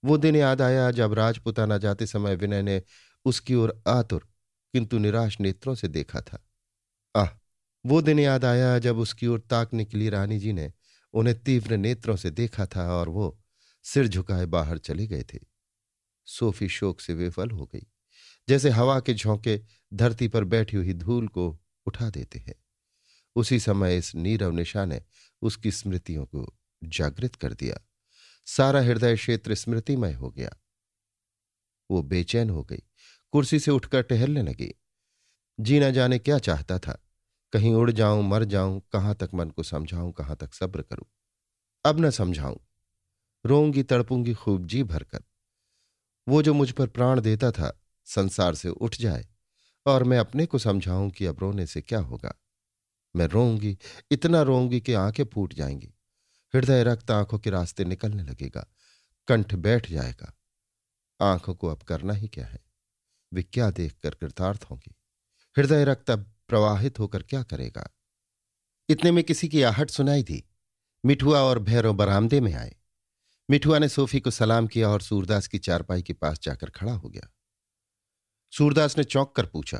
वो 0.05 0.17
दिन 0.17 0.35
याद 0.35 0.61
आया 0.61 0.89
जब 0.91 1.13
राजपुताना 1.13 1.77
जाते 1.77 2.05
समय 2.05 2.35
विनय 2.35 2.61
ने 2.61 2.81
उसकी 3.25 3.55
ओर 3.55 3.81
आतुर, 3.87 4.27
किंतु 4.73 4.97
निराश 4.97 5.39
नेत्रों 5.39 5.75
से 5.75 5.87
देखा 5.87 6.21
था। 6.21 6.37
आह, 7.15 7.29
वो 7.85 8.01
दिन 8.01 8.19
याद 8.19 8.45
आया 8.45 8.77
जब 8.79 8.97
उसकी 8.97 9.27
ओर 9.27 9.39
ताकने 9.39 9.85
के 9.85 9.97
लिए 9.97 10.09
रानी 10.09 10.39
जी 10.39 10.53
ने 10.53 10.71
उन्हें 11.13 11.37
तीव्र 11.39 11.77
नेत्रों 11.77 12.15
से 12.15 12.29
देखा 12.31 12.65
था 12.65 12.87
और 12.93 13.09
वो 13.09 13.37
सिर 13.85 14.07
झुकाए 14.07 14.45
बाहर 14.45 14.77
चले 14.77 15.07
गए 15.07 15.23
थे। 15.23 15.39
सोफी 16.27 16.67
शोक 16.69 16.99
से 17.01 17.13
विफल 17.13 17.49
हो 17.49 17.65
गई, 17.65 17.85
जैसे 18.47 18.69
हवा 18.69 18.99
के 18.99 19.13
झोंके 19.13 19.59
धरती 19.93 20.27
पर 20.27 20.43
बैठी 20.43 20.77
हुई 20.77 20.93
धूल 20.93 21.27
को 21.27 21.49
उठा 21.87 22.09
देते 22.09 22.39
हैं। 22.39 22.55
उसी 23.35 23.59
समय 23.59 23.97
इस 23.97 24.13
नीरव 24.15 24.51
निशा 24.51 24.85
ने 24.85 25.01
उसकी 25.41 25.71
स्मृतियों 25.71 26.25
को 26.25 26.47
जागृत 26.81 27.35
कर 27.35 27.53
दिया। 27.53 27.79
सारा 28.45 28.81
हृदय 28.81 29.15
क्षेत्र 29.15 29.55
स्मृतिमय 29.55 30.13
हो 30.13 30.29
गया। 30.29 30.49
वो 31.91 32.01
बेचैन 32.01 32.49
हो 32.49 32.63
गई। 32.63 32.83
कुर्सी 33.31 33.59
से 33.59 33.71
उठकर 33.71 34.01
टहलने 34.01 34.43
लगी। 34.43 34.75
जीना 35.59 35.89
जाने 35.89 36.19
क्या 36.19 36.39
चाहता 36.39 36.79
था? 36.79 37.01
कहीं 37.53 37.73
उड़ 37.73 37.91
जाऊँ, 37.91 38.23
मर 38.23 38.43
जाऊँ, 38.43 38.81
कहाँ 38.93 39.15
तक 39.15 39.29
मन 39.33 39.49
को 39.49 39.63
समझाऊं, 39.63 40.11
कहाँ 40.11 40.35
तक 40.35 40.53
सब्र 40.53 40.81
करूँ? 40.81 41.05
अब 41.85 41.99
न 41.99 42.09
समझाऊं। 42.09 42.57
रोऊँगी, 43.45 43.83
तड़पूँगी 43.83 44.33
खूब 44.33 44.67
जी 44.67 44.83
भरकर। 44.83 45.19
वो 46.27 46.41
जो 46.41 46.53
मुझ 46.53 46.71
पर 46.71 46.87
प्राण 46.87 47.21
देता 47.21 47.51
था, 47.51 47.81
संसार 48.05 48.55
से 48.55 48.69
उठ 48.69 48.95
जाए, 48.95 49.27
और 49.85 50.03
मैं 50.03 50.17
अपने 50.17 50.45
को 50.45 50.57
समझाऊं 50.57 51.09
कि 51.09 51.25
अब 51.25 51.39
रोने 51.39 51.65
से 51.65 51.81
क्या 51.81 51.99
होगा? 51.99 52.35
मैं 53.15 53.25
रोऊँगी, 53.25 53.77
इतना 54.11 54.41
रोऊँगी 54.41 54.81
कि 54.81 54.93
आँखें 54.93 55.23
फूट 55.25 55.53
जाएँगी। 55.53 55.94
हृदय 56.55 56.83
रक्त 56.83 57.11
आँखों 57.11 57.39
के 57.39 57.49
रास्ते 57.49 57.85
निकलने 57.85 58.23
लगेगा। 58.23 58.67
कंठ 59.27 59.53
बैठ 59.55 59.89
जाएगा। 59.89 60.33
आँखों 61.19 61.55
को 61.55 61.67
अब 61.67 61.81
करना 61.81 62.13
ही 62.13 62.27
क्या 62.27 62.45
है? 62.45 62.59
वे 63.31 63.43
क्या 63.43 63.69
देखकर 63.71 64.15
कृतार्थ 64.15 64.63
होंगे? 64.63 64.93
हृदय 65.55 65.83
रक्त 65.85 66.09
अब 66.09 66.33
प्रवाहित 66.47 66.99
होकर 66.99 67.23
क्या 67.23 67.43
करेगा? 67.43 67.89
इतने 68.89 69.11
में 69.11 69.23
किसी 69.23 69.47
की 69.49 69.61
आहट 69.61 69.89
सुनाई 69.89 70.23
दी। 70.23 70.43
मिठुआ 71.05 71.39
और 71.39 71.59
भैरव 71.59 71.93
बरामदे 71.93 72.39
में 72.41 72.53
आए। 72.53 72.75
मिठुआ 73.49 73.79
ने 73.79 73.89
सोफी 73.89 74.19
को 74.19 74.31
सलाम 74.31 74.67
किया 74.67 74.89
और 74.89 75.01
सूरदास 75.01 75.47
की 75.47 75.59
चारपाई 75.59 76.01
के 76.01 76.13
पास 76.13 76.39
जाकर 76.39 76.69
खड़ा 76.69 76.93
हो 76.93 77.09
गया। 77.09 77.27
सूरदास 78.53 78.97
ने 78.97 79.03
चौंक 79.03 79.35
कर 79.35 79.45
पूछा, 79.45 79.77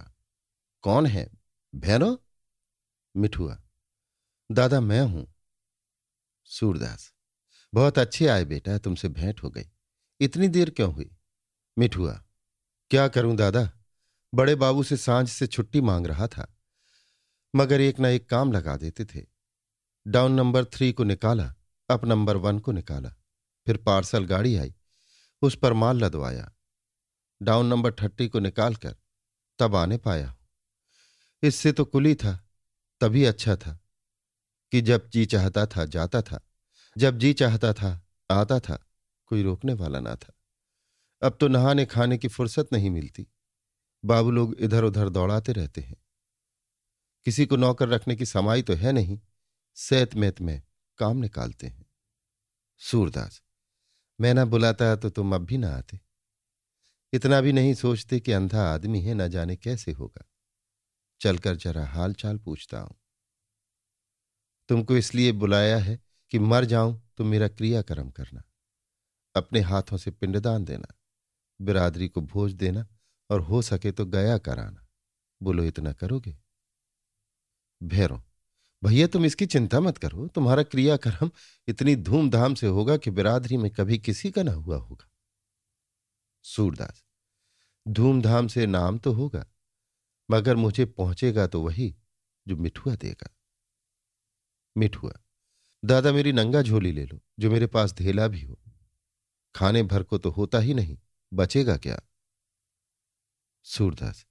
कौन 0.84 1.06
है? 1.06 1.30
भैरव 1.76 2.18
मिठुआ, 3.16 3.58
दादा 4.50 4.82
मैं 4.82 5.02
हूँ। 5.02 5.35
सूरदास, 6.50 7.12
बहुत 7.74 8.00
अच्छे 8.00 8.28
आए 8.28 8.46
बेटा, 8.46 8.78
तुमसे 8.78 9.10
भेंट 9.10 9.44
हो 9.44 9.50
गई। 9.50 9.66
इतनी 10.20 10.48
देर 10.48 10.70
क्यों 10.70 10.94
हुई? 10.94 11.10
मिठुआ 11.78 12.14
क्या 12.92 13.08
करूँ 13.08 13.36
दादा? 13.36 13.70
बड़े 14.34 14.56
बाबू 14.56 14.84
से 14.84 14.98
साँझ 14.98 15.28
से 15.30 15.48
छुट्टी 15.48 15.82
मांग 15.82 16.08
रहा 16.08 16.28
था, 16.28 16.48
मगर 17.54 17.82
एक 17.82 18.00
ना 18.00 18.10
एक 18.10 18.30
काम 18.30 18.52
लगा 18.52 18.76
देते 18.78 19.06
थे। 19.06 19.26
डाउन 20.06 20.32
नंबर 20.32 20.66
थ्री 20.66 20.92
को 20.94 21.04
निकाला, 21.04 21.54
अप 21.90 22.06
नंबर 22.06 22.38
वन 22.38 22.60
को 22.60 22.72
निकाला, 22.72 23.10
फिर 23.68 23.78
पार्सल 23.78 24.26
गाड़ी 24.26 24.56
आई, 24.56 24.74
उस 25.42 25.58
पर 25.58 25.74
माल 25.74 25.98
लदवाया। 25.98 26.52
डाउन 27.42 27.66
नंबर 27.66 27.94
थर्टी 27.94 28.28
को 28.28 28.40
निकालकर 28.40 28.96
तब 29.60 29.76
आने 29.76 29.98
पाया 29.98 30.36
इससे 31.44 31.72
तो 31.72 31.86
कुली 31.86 32.14
था, 32.16 32.34
तभी 33.02 33.24
अच्छा 33.26 33.56
था। 33.56 33.80
कि 34.72 34.82
जब 34.82 35.10
जी 35.10 35.26
चाहता 35.26 35.66
था, 35.66 35.86
जाता 35.86 36.22
था। 36.22 36.40
जब 36.98 37.18
जी 37.18 37.34
चाहता 37.34 37.74
था, 37.74 38.08
आता 38.32 38.60
था। 38.60 38.86
कोई 39.26 39.44
रोकने 39.44 39.74
वाला 39.74 40.00
ना 40.00 40.16
था। 40.16 40.34
अब 41.24 41.38
तो 41.40 41.48
नहाने 41.48 41.86
खाने 41.86 42.18
की 42.18 42.28
फुर्सत 42.28 42.70
नहीं 42.74 42.90
मिलती। 42.90 43.28
बाबू 44.06 44.32
लोग 44.32 44.56
इधर 44.60 44.84
उधर 44.84 45.10
दौड़ाते 45.10 45.52
रहते 45.52 45.82
हैं। 45.82 45.96
किसी 47.26 47.46
को 47.46 47.56
नौकर 47.56 47.90
रखने 47.90 48.16
की 48.16 48.26
समाई 48.26 48.62
तो 48.62 48.74
है 48.74 48.92
नहीं। 48.92 49.20
सैत 49.76 50.16
मैत 50.16 50.42
में 50.42 50.62
काम 50.98 51.18
निकालते 51.18 51.68
हैं। 51.68 51.86
सूरदास, 52.78 53.42
मैं 54.22 54.34
ना 54.34 54.46
बुलाता 54.46 54.96
तो 54.96 55.10
तुम 55.10 55.36
अब 55.36 55.46
भी 55.46 55.58
ना 55.58 55.76
आते। 55.76 56.00
इतना 57.14 57.42
भी 57.42 57.54
नहीं 57.54 57.74
सोचते 57.74 58.20
कि 58.20 58.32
अंधा 58.32 58.74
आदमी 58.74 59.02
है, 59.02 59.14
न 59.14 59.28
जाने 59.28 59.56
कैसे 59.56 59.92
होगा। 59.92 60.26
चलकर 61.22 61.56
जरा 61.56 61.86
हाल 61.86 62.14
चाल 62.14 62.38
पूछता 62.38 62.80
हूँ। 62.80 62.96
तुमको 64.70 64.98
इसलिए 64.98 65.32
बुलाया 65.32 65.78
है 65.78 66.00
कि 66.32 66.40
मर 66.40 66.66
जाऊँ 66.66 67.02
तो 67.18 67.24
मेरा 67.24 67.48
क्रियाक्रम 67.48 68.10
करना। 68.10 68.44
अपने 69.36 69.60
हाथों 69.62 69.98
से 69.98 70.12
पिंडदान 70.12 70.66
देना, 70.66 70.88
बिरादरी 71.60 72.08
को 72.08 72.22
भोज 72.24 72.54
देना 72.54 72.86
और 73.30 73.42
हो 73.42 73.62
सके 73.62 73.92
तो 73.92 74.06
गया 74.06 74.38
कराना। 74.38 74.86
बोलो, 75.42 75.64
इतना 75.64 75.92
करोगे? 75.94 76.36
भैरों, 77.82 78.20
भैया, 78.84 79.08
तुम 79.08 79.26
इसकी 79.26 79.46
चिंता 79.46 79.80
मत 79.80 79.98
करो। 79.98 80.28
तुम्हारा 80.28 80.64
क्रियाक्रम 80.64 81.30
इतनी 81.68 81.96
धूमधाम 81.96 82.54
से 82.54 82.68
होगा 82.68 82.98
कि 82.98 83.12
बिरादरी 83.12 83.58
में 83.58 83.70
कभी 83.72 83.98
किसी 83.98 84.32
का 84.32 84.44
ना 84.44 84.54
हुआ 84.54 84.78
होगा। 84.78 85.10
सूरदास, 86.46 87.04
धूमधाम 87.86 88.48
से 88.48 88.66
नाम 88.66 88.98
तो 88.98 89.14
होगा, 89.14 89.46
मगर 90.30 90.56
मुझे 90.56 90.86
पहुंचेगा 90.86 91.48
तो 91.48 91.62
वही 91.62 91.96
जो 92.46 92.56
मिठुआ 92.56 92.96
देगा। 92.96 93.30
मिठुआ 94.78 95.12
दादा 95.86 96.12
मेरी 96.12 96.32
नंगा 96.32 96.62
झोली 96.62 96.92
ले 96.92 97.06
लो, 97.06 97.20
जो 97.40 97.52
मेरे 97.52 97.68
पास 97.68 97.94
धेला 97.94 98.28
भी 98.28 98.42
हो। 98.42 98.60
खाने 99.56 99.84
भर 99.84 100.04
को 100.04 100.18
तो 100.18 100.30
होता 100.30 100.60
ही 100.60 100.74
नहीं, 100.74 100.98
बचेगा 101.34 101.78
क्या? 101.78 102.00
सूरदास, 103.64 104.26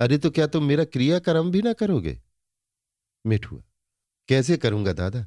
अरे 0.00 0.18
तो 0.18 0.30
क्या 0.30 0.46
तुम 0.46 0.62
तो 0.62 0.68
मेरा 0.68 0.84
क्रियाक्रम 0.84 1.50
भी 1.50 1.62
ना 1.62 1.72
करोगे? 1.72 2.22
मिठुआ 3.26 3.62
कैसे 4.28 4.56
करूँगा 4.56 4.92
दादा? 4.92 5.26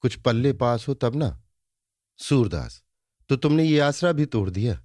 कुछ 0.00 0.16
पल्ले 0.16 0.52
पास 0.52 0.88
हो 0.88 0.94
तब 0.94 1.16
ना। 1.16 1.42
सूरदास 2.18 2.82
तो 3.28 3.36
तुमने 3.36 3.64
ये 3.64 3.80
आसरा 3.80 4.12
भी 4.12 4.26
तोड़ 4.26 4.50
दिया। 4.50 4.82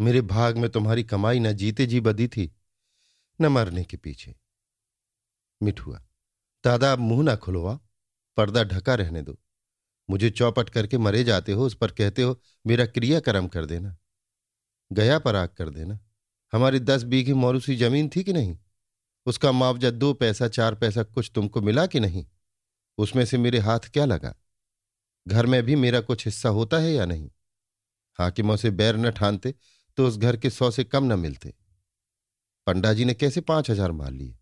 मेरे 0.00 0.20
भाग 0.20 0.56
में 0.56 0.70
तुम्हारी 0.70 1.04
कमाई 1.04 1.40
न 1.40 1.52
जीते 1.52 1.86
जी 1.86 2.00
बदी 2.00 2.28
थी, 2.28 2.52
न 3.40 3.46
मरने 3.46 3.84
के 3.84 3.96
पीछे। 3.96 4.34
मिठुआ 5.62 6.02
दादा 6.64 6.92
अब 6.92 6.98
मुँह 6.98 7.22
ना 7.24 7.36
खुलवा 7.36 7.78
पर्दा 8.38 8.64
ढका 8.64 8.94
रहने 8.94 9.22
दो। 9.22 9.38
मुझे 10.10 10.30
चौपट 10.30 10.70
करके 10.70 10.98
मरे 10.98 11.24
जाते 11.24 11.52
हो, 11.52 11.66
उस 11.66 11.74
पर 11.74 11.90
कहते 11.90 12.22
हो, 12.22 12.40
मेरा 12.66 12.86
क्रियाक्रम 12.86 13.48
कर 13.48 13.66
देना। 13.66 13.96
गया 14.92 15.18
पर 15.18 15.36
आग 15.36 15.48
कर 15.48 15.70
देना। 15.70 15.98
हमारी 16.52 16.80
दस 16.80 17.02
बीघी 17.02 17.32
मौरूसी 17.32 17.76
ज़मीन 17.76 18.08
थी 18.08 18.22
कि 18.22 18.32
नहीं? 18.32 18.58
उसका 19.26 19.52
मुआवजा 19.52 19.90
दो 19.90 20.12
पैसा, 20.12 20.48
चार 20.48 20.74
पैसा 20.74 21.02
कुछ 21.02 21.30
तुमको 21.34 21.60
मिला 21.60 21.86
कि 21.86 22.00
नहीं? 22.00 22.26
उसमें 22.98 23.24
से 23.24 23.38
मेरे 23.38 23.58
हाथ 23.58 23.78
क्या 23.78 24.04
लगा? 24.04 24.34
घर 25.28 25.46
में 25.46 25.62
भी 25.62 25.76
मेरा 25.76 26.00
कुछ 26.00 26.24
हिस्सा 26.24 26.48
होता 26.48 26.78
है 26.78 26.92
या 26.92 27.04
नहीं? 27.06 27.30
हाकिमों 28.18 28.56
से 28.56 28.70
बैर 28.70 28.96
न 28.96 29.10
ठानते 29.10 29.54
तो 29.96 30.06
उस 30.06 30.16
घर 30.16 30.36
के 30.36 30.50
सौ 30.50 30.70
से 30.70 30.84
कम 30.84 31.04
न 31.04 31.18
मिलते। 31.18 31.54
पंडा 32.66 32.92
जी 32.92 33.04
ने 33.04 33.14
कैसे 33.14 33.40
पाँच 33.40 33.70
हज़ार 33.70 33.92
मार 33.92 34.10
लिए? 34.10 34.36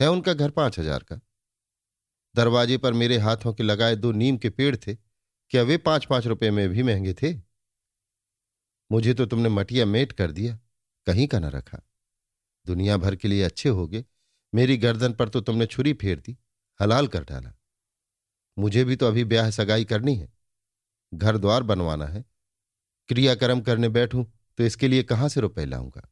है 0.00 0.10
उनका 0.10 0.32
घर 0.32 0.50
पाँच 0.50 0.78
हज़ार 0.78 1.02
का? 1.02 1.20
दरवाजे 2.36 2.78
पर 2.78 2.92
मेरे 2.92 3.18
हाथों 3.18 3.54
के 3.54 3.62
लगाए 3.62 3.96
दो 3.96 4.12
नीम 4.12 4.36
के 4.36 4.50
पेड़ 4.50 4.76
थे। 4.76 4.94
क्या 5.50 5.62
वे 5.62 5.76
पाँच 5.76 6.04
पाँच 6.04 6.26
रुपए 6.26 6.50
में 6.50 6.68
भी 6.68 6.82
महँगे 6.82 7.14
थे? 7.14 7.34
मुझे 8.92 9.14
तो 9.14 9.26
तुमने 9.26 9.48
मटिया 9.48 9.86
मेट 9.86 10.12
कर 10.12 10.30
दिया, 10.30 10.58
कहीं 11.06 11.28
का 11.28 11.38
न 11.38 11.44
रखा। 11.44 11.80
दुनिया 12.66 12.96
भर 12.96 13.16
के 13.16 13.28
लिए 13.28 13.42
अच्छे 13.42 13.68
हो 13.68 13.86
गए। 13.88 14.04
मेरी 14.54 14.76
गर्दन 14.76 15.12
पर 15.12 15.28
तो 15.28 15.40
तुमने 15.40 15.66
छुरी 15.66 15.92
फेर 15.92 16.20
दी, 16.20 16.38
हलाल 16.80 17.08
कर 17.08 17.24
डाला। 17.24 17.52
मुझे 18.58 18.84
भी 18.84 18.96
तो 18.96 19.06
अभी 19.06 19.24
ब्याह 19.24 19.50
सगाई 19.50 19.84
करनी 19.84 20.16
है। 20.16 20.32
घर 21.14 21.36
द्वार 21.36 21.62
बनवाना 21.62 22.06
है। 22.06 22.24
क्रियाक्रम 23.08 23.60
करने 23.60 23.88
बैठूं 23.88 24.24
तो 24.58 24.64
इसके 24.64 24.88
लिए 24.88 25.02
कहाँ 25.02 25.28
से 25.28 25.40
रुपए 25.40 25.64
लाऊँगा? 25.64 26.08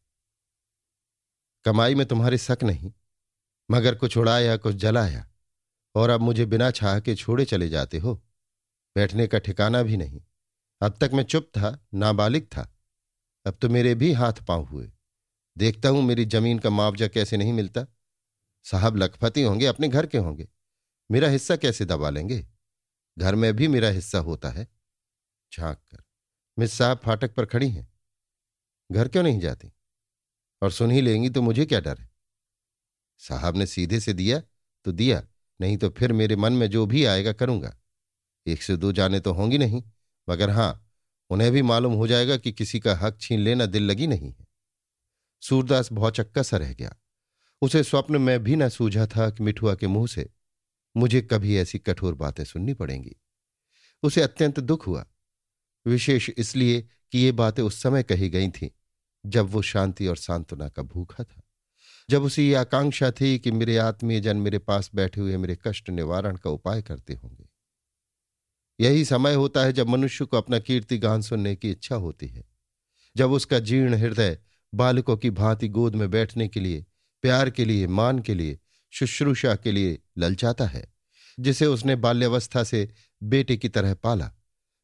कमाई 1.65 1.95
में 1.95 2.07
तुम्हारे 2.07 2.39
शक 2.39 2.59
नहीं, 2.63 2.93
मगर 3.71 3.95
कुछ 3.95 4.17
उड़ाया, 4.17 4.57
कुछ 4.57 4.75
जलाया। 4.75 5.28
और 5.99 6.11
अब 6.11 6.21
मुझे 6.21 6.47
बिना 6.47 6.71
छाह 6.71 7.01
के 7.01 7.15
छोड़े 7.15 7.45
चले 7.45 7.69
जाते 7.69 7.99
हो। 7.99 8.15
बैठने 8.97 9.27
का 9.27 9.39
ठिकाना 9.39 9.83
भी 9.83 9.97
नहीं। 9.97 10.21
अब 10.83 10.99
तक 11.01 11.11
मैं 11.15 11.25
चुप 11.25 11.45
था, 11.45 11.87
नाबालिग 11.95 12.47
था। 12.47 12.79
अब 13.47 13.59
तो 13.63 13.69
मेरे 13.69 13.95
भी 13.95 14.13
हाथ 14.13 14.33
पाँव 14.33 14.65
हुए। 14.65 14.93
देखता 15.59 15.89
हूँ 15.89 16.03
मेरी 16.03 16.25
ज़मीन 16.25 16.59
का 16.59 16.71
मुआवजा 16.71 17.09
कैसे 17.09 17.37
नहीं 17.37 17.53
मिलता। 17.53 17.87
साहब 18.65 18.97
लखपति 18.97 19.43
होंगे, 19.43 19.67
अपने 19.67 19.89
घर 19.89 20.07
के 20.07 20.19
होंगे। 20.19 20.49
मेरा 21.11 21.29
हिस्सा 21.29 21.57
कैसे 21.57 21.85
दबा 21.85 22.11
लेंगे? 22.11 22.47
घर 23.19 23.35
में 23.35 23.57
भी 23.57 23.69
मेरा 23.69 23.89
हिस्सा 23.89 24.19
होता 24.19 24.51
है। 24.51 24.69
झाँक 25.53 25.79
कर। 25.79 26.03
मिस 26.59 26.73
साहब 26.73 26.99
फाटक 26.99 27.35
पर 27.35 27.47
खड़ी 27.47 27.71
हैं। 27.71 27.93
घर 28.93 29.09
क्यों 29.09 29.23
नहीं 29.23 29.41
जाती? 29.41 29.73
और 30.63 30.71
सुन 30.71 30.91
ही 30.91 31.01
लेंगी 31.01 31.31
तो 31.31 31.43
मुझे 31.43 31.67
क्या 31.67 31.81
डर 31.81 31.99
है? 31.99 32.11
साहब 33.19 33.57
ने 33.57 33.67
सीधे 33.67 34.01
से 34.01 34.13
दिया 34.13 34.43
तो 34.85 34.93
दिया। 34.93 35.27
नहीं 35.61 35.77
तो 35.77 35.91
फिर 35.91 36.13
मेरे 36.13 36.37
मन 36.37 36.53
में 36.53 36.71
जो 36.71 36.87
भी 36.87 37.05
आएगा 37.05 37.33
करूँगा। 37.33 37.77
एक 38.47 38.63
से 38.63 38.77
दो 38.77 38.93
जाने 38.93 39.21
तो 39.21 39.33
होंगी 39.33 39.59
नहीं, 39.59 39.83
मगर 40.29 40.51
हाँ, 40.51 40.91
उन्हें 41.31 41.53
भी 41.53 41.63
मालूम 41.63 41.93
हो 41.93 42.07
जाएगा 42.07 42.37
कि 42.37 42.53
किसी 42.53 42.81
का 42.81 42.97
हक 42.97 43.19
छीन 43.21 43.41
लेना 43.41 43.67
दिल 43.67 43.83
लगी 43.83 44.07
नहीं 44.07 44.33
है। 44.33 44.47
सूरदास 45.43 45.93
बहुत 45.93 46.17
चक्का 46.17 46.43
सा 46.43 46.57
रह 46.57 46.73
गया। 46.73 46.97
उसे 47.63 47.83
स्वप्न 47.83 48.17
में 48.17 48.45
भी 48.45 48.57
न 48.57 48.69
सूझा 48.69 49.07
था 49.07 49.31
कि 49.31 49.43
मिठुआ 49.43 49.75
के 49.75 49.87
मुँह 49.87 50.07
से 50.07 50.29
मुझे 50.97 51.23
कभी 51.23 51.57
ऐसी 51.57 51.79
कठोर 51.79 52.15
बातें 52.15 52.45
सुननी 52.45 52.75
पड़ेंगी। 52.75 53.17
उसे 54.03 54.23
अत्यंत 54.23 54.61
दुख 54.61 54.87
हुआ, 54.87 55.07
विशेष 55.87 56.31
इसलिए 56.31 56.89
कि 57.13 57.19
ये 57.19 57.33
बातें 57.33 57.63
उस 57.63 57.83
समय 57.83 58.03
कही 58.03 58.31
गई 58.31 58.49
थीं, 58.49 58.69
जब 59.27 59.47
वो 59.47 59.63
शांति 59.63 60.07
और 60.07 60.17
सांत्वना 60.17 60.69
का 60.69 60.83
भूखा 60.83 61.25
था। 61.25 61.43
जब 62.11 62.23
उसे 62.23 62.55
आकांक्षा 62.55 63.11
थी 63.11 63.39
कि 63.39 63.51
मेरे 63.51 63.77
आत्मीय 63.77 64.21
जन 64.21 64.37
मेरे 64.37 64.59
पास 64.59 64.91
बैठे 64.95 65.21
हुए 65.21 65.37
मेरे 65.37 65.59
कष्ट 65.67 65.91
निवारण 65.91 66.37
का 66.37 66.51
उपाय 66.51 66.83
करते 66.83 67.15
होंगे। 67.15 67.49
यही 68.81 69.05
समय 69.05 69.35
होता 69.35 69.65
है 69.65 69.73
जब 69.73 69.89
मनुष्य 69.89 70.25
को 70.25 70.37
अपना 70.37 70.59
कीर्ति 70.59 70.99
गान 70.99 71.23
सुनने 71.23 71.57
की 71.57 71.71
इच्छा 71.71 71.95
होती 71.95 72.27
है। 72.27 72.45
जब 73.17 73.31
उसका 73.31 73.59
जीर्ण 73.59 73.95
हृदय 73.95 74.39
बालकों 74.75 75.17
की 75.17 75.31
भांति 75.31 75.69
गोद 75.69 75.95
में 75.95 76.11
बैठने 76.11 76.49
के 76.49 76.61
लिए, 76.61 76.87
प्यार 77.23 77.51
के 77.51 77.65
लिए, 77.65 77.87
मान 77.87 78.19
के 78.19 78.35
लिए, 78.35 78.59
शुश्रूषा 78.91 79.57
के 79.57 79.73
लिए 79.73 80.03
ललचाता 80.19 80.67
है, 80.67 80.95
जिसे 81.41 81.67
उसने 81.67 81.97
बाल्यावस्था 81.97 82.65
से 82.65 82.95
बेटे 83.23 83.57
की 83.57 83.69
तरह 83.69 83.95
पाला, 83.95 84.33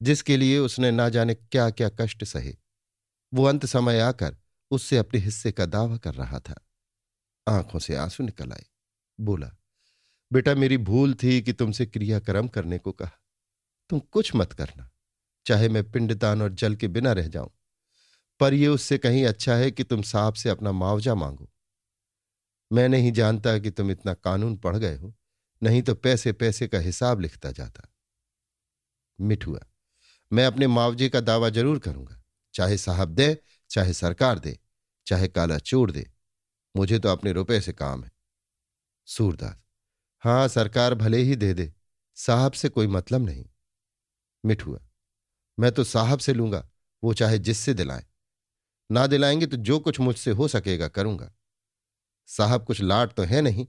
जिसके 0.03 0.37
लिए 0.37 0.59
उसने 0.59 0.91
ना 0.91 1.09
जाने 1.09 1.35
क्या 1.35 1.71
क्या 1.71 1.89
कष्ट 1.89 2.25
सहे। 2.25 2.57
वो 3.35 3.45
अंत 3.45 3.67
समय 3.67 4.01
आकर 4.01 4.37
उससे 4.71 4.97
अपने 4.97 5.21
हिस्से 5.21 5.53
का 5.53 5.67
दावा 5.67 5.97
कर 5.97 6.15
रहा 6.15 6.39
था। 6.39 6.69
आँखों 7.47 7.79
से 7.79 7.95
आँसू 7.97 8.25
निकल 8.25 8.53
आए। 8.53 8.65
बोला, 9.19 9.51
बेटा, 10.31 10.55
मेरी 10.55 10.77
भूल 10.79 11.15
थी 11.15 11.41
कि 11.43 11.53
तुमसे 11.53 11.87
क्रियाक्रम 11.87 12.49
करने 12.49 12.79
को 12.79 12.93
कहा। 12.93 13.19
तुम 13.91 14.01
कुछ 14.03 14.35
मत 14.37 14.53
करना, 14.53 14.91
चाहे 15.47 15.69
मैं 15.69 15.91
पिंडदान 15.91 16.43
और 16.43 16.53
जल 16.53 16.75
के 16.77 16.89
बिना 16.89 17.13
रह 17.13 17.27
जाऊँ, 17.29 17.51
पर 18.41 18.55
यह 18.55 18.69
उससे 18.69 18.99
कहीं 18.99 19.25
अच्छा 19.27 19.55
है 19.55 19.71
कि 19.71 19.85
तुम 19.85 20.03
साहब 20.03 20.35
से 20.35 20.49
अपना 20.51 20.73
मुआवजा 20.73 21.15
मांगो। 21.15 21.51
मैं 22.71 22.89
नहीं 22.89 23.13
जानता 23.13 23.59
कि 23.59 23.71
तुम 23.71 23.91
इतना 23.91 24.15
कानून 24.15 24.57
पढ़ 24.57 24.77
गए 24.77 24.97
हो, 24.97 25.15
नहीं 25.63 25.83
तो 25.83 25.95
पैसे 25.95 26.33
पैसे 26.33 26.69
का 26.69 26.79
हिसाब 26.79 27.21
लिखता 27.21 27.51
जाता। 27.51 27.89
मिठुआ 29.19 29.61
मैं 30.31 30.47
अपने 30.47 30.67
मुआवजे 30.67 31.09
का 31.09 31.21
दावा 31.21 31.49
ज़रूर 31.51 31.79
करूँगा, 31.79 32.21
चाहे 32.55 32.77
साहब 32.79 33.09
दे, 33.09 33.37
चाहे 33.71 33.93
सरकार 33.93 34.39
दे, 34.39 34.59
चाहे 35.07 35.29
काला 35.29 35.59
चोर 35.59 35.91
दे। 35.91 36.11
मुझे 36.77 36.99
तो 36.99 37.09
अपने 37.09 37.33
रुपए 37.33 37.61
से 37.61 37.73
काम 37.73 38.05
है। 38.05 38.11
सूरदास, 39.07 39.57
हाँ, 40.19 40.49
सरकार 40.49 40.95
भले 40.95 41.19
ही 41.19 41.37
दे 41.37 41.55
दे, 41.55 41.73
साहब 42.15 42.53
से 42.53 42.69
कोई 42.69 42.87
मतलब 42.87 43.23
नहीं। 43.23 43.47
मिठुआ 44.45 44.79
मैं 45.59 45.73
तो 45.73 45.85
साहब 45.85 46.19
से 46.19 46.35
लूँगा, 46.35 46.71
वो 47.05 47.15
चाहे 47.15 47.39
जिससे 47.39 47.75
दिलाएँ। 47.75 48.05
ना 48.91 49.07
दिलाएँगे 49.07 49.47
तो 49.47 49.57
जो 49.57 49.79
कुछ 49.79 50.01
मुझसे 50.01 50.31
हो 50.31 50.49
सकेगा, 50.49 50.89
करूँगा। 50.89 51.33
साहब 52.27 52.65
कुछ 52.65 52.81
लाट 52.81 53.13
तो 53.13 53.23
है 53.23 53.41
नहीं, 53.41 53.67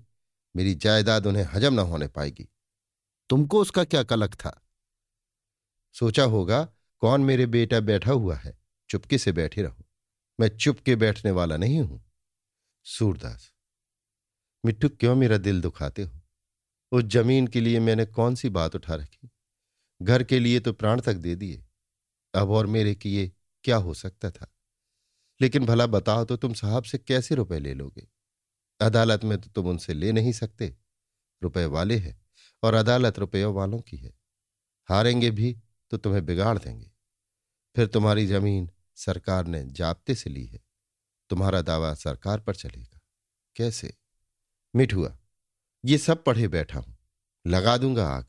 मेरी 0.55 0.75
जायदाद 0.75 1.27
उन्हें 1.27 1.43
हजम 1.43 1.73
न 1.73 1.79
होने 1.79 2.07
पाएगी। 2.07 2.49
तुमको 3.29 3.61
उसका 3.61 3.83
क्या 3.83 4.03
कलक 4.03 4.33
था? 4.33 4.67
सोचा 5.93 6.23
होगा, 6.23 6.63
कौन 6.99 7.21
मेरे 7.21 7.45
बेटा 7.45 7.79
बैठा 7.79 8.11
हुआ 8.11 8.35
है, 8.35 8.59
चुपके 8.89 9.17
से 9.17 9.31
बैठे 9.31 9.61
रहो। 9.61 9.85
मैं 10.39 10.57
चुपके 10.57 10.95
बैठने 10.95 11.31
वाला 11.31 11.57
नहीं 11.57 11.79
हूँ। 11.79 12.04
सूरदास, 12.87 13.53
मिट्टू 14.65 14.89
क्यों 14.89 15.15
मेरा 15.15 15.37
दिल 15.37 15.61
दुखाते 15.61 16.03
हो? 16.03 16.21
उस 16.91 17.03
ज़मीन 17.03 17.47
के 17.47 17.61
लिए 17.61 17.79
मैंने 17.79 18.05
कौन 18.05 18.35
सी 18.35 18.49
बात 18.49 18.75
उठा 18.75 18.95
रखी? 18.95 19.29
घर 20.01 20.23
के 20.23 20.39
लिए 20.39 20.59
तो 20.59 20.73
प्राण 20.73 21.01
तक 21.01 21.13
दे 21.13 21.35
दिए। 21.35 21.65
अब 22.33 22.49
और 22.49 22.67
मेरे 22.67 22.95
किए 22.95 23.31
क्या 23.63 23.77
हो 23.77 23.93
सकता 23.93 24.31
था? 24.31 24.55
लेकिन 25.41 25.65
भला 25.65 25.87
बताओ 25.87 26.25
तो 26.25 26.37
तुम 26.37 26.53
साहब 26.53 26.83
से 26.83 26.97
कैसे 26.97 27.35
रुपए 27.35 27.59
ले 27.59 27.73
लोगे? 27.73 28.07
अदालत 28.81 29.23
में 29.23 29.41
तो 29.41 29.49
तुम 29.49 29.67
उनसे 29.67 29.93
ले 29.93 30.11
नहीं 30.11 30.31
सकते। 30.31 30.77
रुपए 31.43 31.65
वाले 31.65 31.97
हैं 31.97 32.25
और 32.63 32.73
अदालत 32.73 33.19
रुपयों 33.19 33.53
वालों 33.53 33.79
की 33.79 33.97
है। 33.97 34.13
हारेंगे 34.89 35.31
भी 35.31 35.57
तो 35.91 35.97
तुम्हें 35.97 36.25
बिगाड़ 36.25 36.57
देंगे। 36.57 36.91
फिर 37.75 37.87
तुम्हारी 37.87 38.27
ज़मीन 38.27 38.69
सरकार 38.95 39.47
ने 39.47 39.63
जाप्ते 39.65 40.15
से 40.15 40.29
ली 40.29 40.45
है। 40.45 40.64
तुम्हारा 41.29 41.61
दावा 41.61 41.93
सरकार 41.93 42.39
पर 42.39 42.55
चलेगा। 42.55 42.99
कैसे? 43.55 43.93
मिठुआ 44.73 45.15
ये 45.83 45.97
सब 45.97 46.23
पढ़े 46.23 46.47
बैठा 46.47 46.79
हूँ। 46.79 46.95
लगा 47.45 47.77
दूँगा 47.77 48.07
आग, 48.07 48.25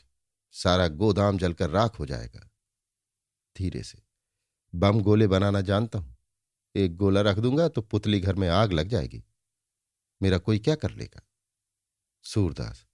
सारा 0.55 0.89
गोदाम 0.89 1.39
जलकर 1.39 1.71
राख 1.71 1.99
हो 1.99 2.07
जाएगा। 2.07 2.49
धीरे 3.57 3.83
से, 3.83 4.03
बम 4.75 5.01
गोले 5.01 5.27
बनाना 5.27 5.61
जानता 5.61 5.99
हूँ। 5.99 6.17
एक 6.75 6.97
गोला 6.97 7.21
रख 7.21 7.37
दूँगा 7.37 7.69
तो 7.69 7.83
पुतली 7.83 8.21
घर 8.21 8.35
में 8.35 8.49
आग 8.49 8.73
लग 8.73 8.89
जाएगी। 8.89 9.23
मेरा 10.21 10.39
कोई 10.39 10.59
क्या 10.59 10.75
कर 10.75 10.91
लेगा? 10.91 11.23
सूरदास, 12.25 12.85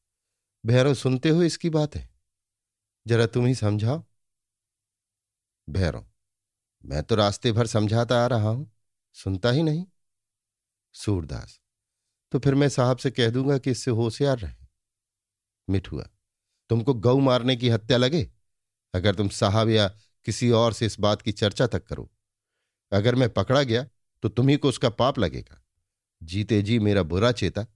भैरव 0.64 0.94
सुनते 0.94 1.28
हो 1.28 1.42
इसकी 1.42 1.70
बात? 1.70 1.94
है 1.96 2.08
जरा 3.06 3.26
तुम 3.26 3.46
ही 3.46 3.54
समझाओ। 3.54 4.04
भैरव, 5.68 6.06
मैं 6.84 7.02
तो 7.02 7.14
रास्ते 7.14 7.52
भर 7.52 7.66
समझाता 7.66 8.22
आ 8.24 8.26
रहा 8.26 8.48
हूँ, 8.48 8.70
सुनता 9.16 9.50
ही 9.50 9.62
नहीं। 9.62 9.86
सूरदास। 10.92 11.60
तो 12.32 12.38
फिर 12.38 12.54
मैं 12.54 12.68
साहब 12.68 12.96
से 12.96 13.10
कह 13.10 13.30
दूँगा 13.30 13.58
कि 13.58 13.70
इससे 13.70 13.90
होशियार 13.90 14.38
रहे। 14.38 14.66
मिठुआ 15.68 16.08
तुमको 16.70 16.94
गौ 16.94 17.18
मारने 17.18 17.56
की 17.56 17.68
हत्या 17.68 17.96
लगे? 17.96 18.30
अगर 18.94 19.14
तुम 19.14 19.28
साहब 19.28 19.68
या 19.68 19.88
किसी 20.24 20.50
और 20.50 20.72
से 20.72 20.86
इस 20.86 21.00
बात 21.00 21.22
की 21.22 21.32
चर्चा 21.32 21.66
तक 21.66 21.84
करो। 21.84 22.10
अगर 22.92 23.14
मैं 23.14 23.30
पकड़ा 23.30 23.62
गया 23.62 23.86
तो 24.22 24.28
तुम्ही 24.28 24.56
को 24.56 24.68
उसका 24.68 24.88
पाप 24.90 25.18
लगेगा। 25.18 25.62
जीते 26.22 26.62
जी 26.62 26.78
मेरा 26.78 27.02
बुरा 27.02 27.32
चेता, 27.32 27.66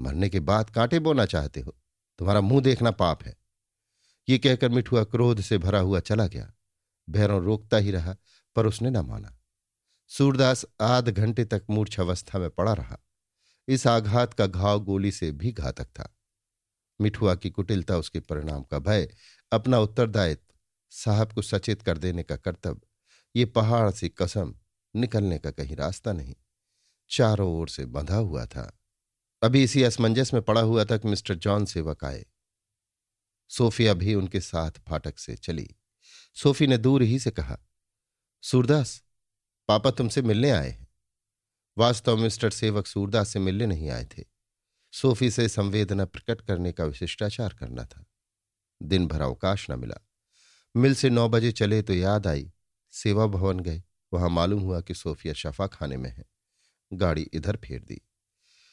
मरने 0.00 0.28
के 0.28 0.40
बाद 0.40 0.70
कांटे 0.70 0.98
बोना 0.98 1.26
चाहते 1.26 1.60
हो। 1.60 1.76
तुम्हारा 2.18 2.40
मुँह 2.40 2.62
देखना 2.62 2.90
पाप 2.90 3.22
है। 3.24 3.36
ये 4.28 4.38
कहकर 4.38 4.68
मिठुआ 4.68 5.04
क्रोध 5.04 5.40
से 5.40 5.58
भरा 5.58 5.78
हुआ 5.78 6.00
चला 6.00 6.26
गया। 6.26 6.52
भैरों 7.10 7.42
रोकता 7.44 7.76
ही 7.76 7.90
रहा, 7.90 8.16
पर 8.56 8.66
उसने 8.66 8.90
न 8.90 8.96
माना। 8.96 9.35
सूरदास 10.10 10.64
आध 10.80 11.08
घंटे 11.08 11.44
तक 11.44 11.62
मूर्छावस्था 11.70 12.38
में 12.38 12.50
पड़ा 12.50 12.72
रहा। 12.72 12.98
इस 13.68 13.86
आघात 13.86 14.34
का 14.34 14.46
घाव 14.46 14.80
गोली 14.80 15.12
से 15.12 15.30
भी 15.32 15.52
घातक 15.52 15.86
था। 15.86 16.16
मिठुआ 17.00 17.34
की 17.34 17.50
कुटिलता, 17.50 17.96
उसके 17.96 18.20
परिणाम 18.20 18.62
का 18.62 18.78
भय, 18.78 19.08
अपना 19.52 19.78
उत्तरदायित्व, 19.78 20.54
साहब 20.90 21.32
को 21.32 21.42
सचेत 21.42 21.82
कर 21.82 21.98
देने 21.98 22.22
का 22.22 22.36
कर्तव्य, 22.36 22.80
ये 23.36 23.44
पहाड़ 23.44 23.90
सी 23.90 24.08
कसम 24.08 24.54
निकलने 24.94 25.38
का 25.38 25.50
कहीं 25.50 25.76
रास्ता 25.76 26.12
नहीं, 26.12 26.34
चारों 27.10 27.50
ओर 27.50 27.68
से 27.68 27.86
बंधा 27.86 28.16
हुआ 28.16 28.46
था। 28.46 28.80
अभी 29.42 29.62
इसी 29.62 29.82
असमंजस 29.82 30.32
में 30.34 30.42
पड़ा 30.42 30.60
हुआ 30.60 30.84
था 30.84 30.96
कि 30.96 31.08
मिस्टर 31.08 31.34
जॉन 31.34 31.64
सेवक 31.64 32.04
आए। 32.04 32.24
सोफिया 33.50 33.94
भी 33.94 34.14
उनके 34.14 34.40
साथ 34.40 34.70
फाटक 34.88 35.18
से 35.18 35.36
चली। 35.36 35.68
सोफी 36.34 36.66
ने 36.66 36.78
दूर 36.78 37.02
ही 37.02 37.18
से 37.18 37.30
कहा, 37.30 37.58
सूरदास 38.42 39.02
पापा 39.68 39.90
तुमसे 39.90 40.22
मिलने 40.22 40.50
आए 40.50 40.70
हैं। 40.70 40.88
वास्तव 41.78 42.16
मिस्टर 42.16 42.50
सेवक 42.50 42.86
सूरदास 42.86 43.28
से 43.28 43.38
मिलने 43.38 43.66
नहीं 43.66 43.90
आए 43.90 44.04
थे। 44.04 44.24
सोफी 44.92 45.30
से 45.30 45.48
संवेदना 45.48 46.04
प्रकट 46.04 46.40
करने 46.40 46.72
का 46.72 46.84
विशिष्टाचार 46.84 47.54
करना 47.60 47.84
था। 47.84 48.04
दिन 48.82 49.06
भर 49.06 49.20
अवकाश 49.20 49.70
न 49.70 49.78
मिला। 49.78 50.06
मिल 50.76 50.94
से 50.94 51.10
नौ 51.10 51.28
बजे 51.28 51.52
चले 51.52 51.82
तो 51.82 51.94
याद 51.94 52.26
आई। 52.26 52.52
सेवा 52.90 53.26
भवन 53.26 53.60
गए। 53.60 53.82
वहाँ 54.12 54.28
मालूम 54.28 54.60
हुआ 54.60 54.80
कि 54.80 54.94
सोफिया 54.94 55.34
शफा 55.34 55.66
खाने 55.66 55.96
में 55.96 56.10
है। 56.10 56.24
गाड़ी 56.92 57.22
इधर 57.22 57.56
फेर 57.56 57.82
दी। 57.82 58.00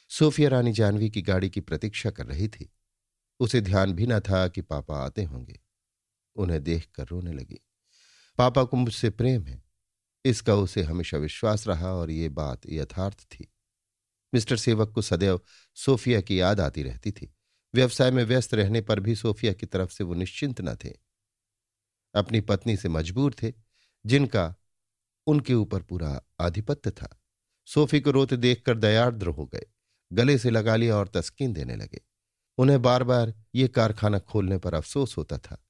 सोफिया 0.08 0.48
रानी 0.48 0.72
जानवी 0.72 1.10
की 1.10 1.22
गाड़ी 1.22 1.50
की 1.50 1.60
प्रतीक्षा 1.60 2.10
कर 2.10 2.26
रही 2.26 2.48
थी। 2.48 2.72
उसे 3.40 3.60
ध्यान 3.60 3.92
भी 3.92 4.06
न 4.06 4.20
था 4.20 4.48
कि 4.48 4.62
पापा 4.62 4.98
आते 4.98 5.24
होंगे। 5.24 5.60
उन्हें 6.36 6.62
देखकर 6.62 7.06
रोने 7.06 7.32
लगी। 7.32 7.60
पापा 8.38 8.64
को 8.64 8.76
मुझसे 8.76 9.10
प्रेम 9.10 9.46
है। 9.46 9.63
इसका 10.24 10.54
उसे 10.54 10.82
हमेशा 10.82 11.18
विश्वास 11.18 11.68
रहा 11.68 11.92
और 11.92 12.10
ये 12.10 12.28
बात 12.28 12.60
यथार्थ 12.66 13.24
थी। 13.24 13.52
मिस्टर 14.34 14.56
सेवक 14.56 14.92
को 14.92 15.02
सदैव 15.02 15.40
सोफिया 15.74 16.20
की 16.20 16.40
याद 16.40 16.60
आती 16.60 16.82
रहती 16.82 17.12
थी। 17.12 17.34
व्यवसाय 17.74 18.10
में 18.10 18.24
व्यस्त 18.24 18.54
रहने 18.54 18.80
पर 18.80 19.00
भी 19.00 19.16
सोफिया 19.16 19.52
की 19.52 19.66
तरफ़ 19.66 19.90
से 19.90 20.04
वो 20.04 20.14
निश्चिंत 20.14 20.60
न 20.60 20.74
थे। 20.74 20.92
अपनी 22.14 22.40
पत्नी 22.40 22.76
से 22.76 22.88
मजबूर 22.88 23.34
थे, 23.42 23.52
जिनका 24.06 24.54
उनके 25.26 25.54
ऊपर 25.54 25.82
पूरा 25.82 26.22
आधिपत्य 26.40 26.90
था। 26.90 27.20
सोफी 27.66 28.00
को 28.00 28.10
रोते 28.10 28.36
देखकर 28.36 28.78
दयाद्र 28.78 29.26
हो 29.26 29.46
गए, 29.46 29.66
गले 30.12 30.38
से 30.38 30.50
लगा 30.50 30.76
लिया 30.76 30.96
और 30.96 31.08
तस्कीन 31.08 31.52
देने 31.52 31.76
लगे। 31.76 32.00
उन्हें 32.58 32.82
बार 32.82 33.04
बार 33.04 33.34
ये 33.54 33.68
कारखाना 33.68 34.18
खोलने 34.18 34.58
पर 34.58 34.74
अफसोस 34.74 35.16
होता 35.16 35.38
था, 35.38 35.64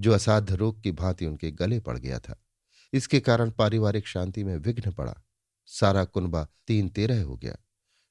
जो 0.00 0.12
असाध्य 0.12 0.56
रोग 0.56 0.82
की 0.82 0.92
भांति 0.92 1.26
उनके 1.26 1.50
गले 1.50 1.80
पड़ 1.80 1.98
गया 1.98 2.18
था। 2.18 2.44
इसके 2.92 3.20
कारण 3.20 3.50
पारिवारिक 3.50 4.06
शांति 4.06 4.44
में 4.44 4.56
विघ्न 4.56 4.92
पड़ा। 4.92 5.14
सारा 5.66 6.04
कुनबा 6.04 6.48
तीन 6.66 6.88
तेरह 6.88 7.22
हो 7.22 7.36
गया। 7.36 7.56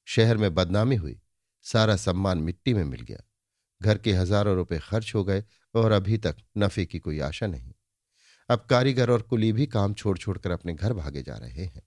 शहर 0.04 0.36
में 0.36 0.54
बदनामी 0.54 0.96
हुई। 0.96 1.20
सारा 1.62 1.96
सम्मान 1.96 2.38
मिट्टी 2.38 2.74
में 2.74 2.84
मिल 2.84 3.00
गया। 3.00 3.18
घर 3.82 3.98
के 3.98 4.12
हज़ारों 4.12 4.56
रुपए 4.56 4.78
खर्च 4.78 5.12
हो 5.14 5.24
गए 5.24 5.44
और 5.74 5.92
अभी 5.92 6.18
तक 6.18 6.36
नफे 6.58 6.86
की 6.86 6.98
कोई 6.98 7.20
आशा 7.20 7.46
नहीं। 7.46 7.72
अब 8.48 8.66
कारीगर 8.70 9.10
और 9.10 9.22
कुली 9.22 9.52
भी 9.52 9.66
काम 9.66 9.94
छोड़ 9.94 10.18
छोड़कर 10.18 10.50
अपने 10.50 10.74
घर 10.74 10.92
भागे 10.92 11.22
जा 11.22 11.36
रहे 11.36 11.64
हैं। 11.64 11.82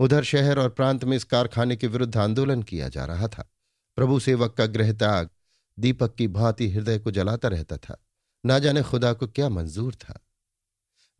उधर 0.00 0.24
शहर 0.24 0.58
और 0.58 0.68
प्रांत 0.68 1.04
में 1.04 1.16
इस 1.16 1.24
कारखाने 1.24 1.76
के 1.76 1.86
विरुद्ध 1.86 2.16
आंदोलन 2.16 2.62
किया 2.62 2.88
जा 2.88 3.04
रहा 3.04 3.28
था। 3.28 3.52
प्रभु 3.96 4.20
सेवक 4.20 4.54
का 4.60 4.66
त्याग, 4.66 5.30
दीपक 5.78 6.14
की 6.14 6.28
भांति 6.28 6.70
हृदय 6.70 6.98
को 6.98 7.10
जलाता 7.10 7.48
रहता 7.48 7.76
था। 7.76 8.04
ना 8.46 8.58
जाने 8.58 8.82
खुदा 8.82 9.12
को 9.12 9.26
क्या 9.26 9.48
मंजूर 9.48 9.94
था। 9.94 10.20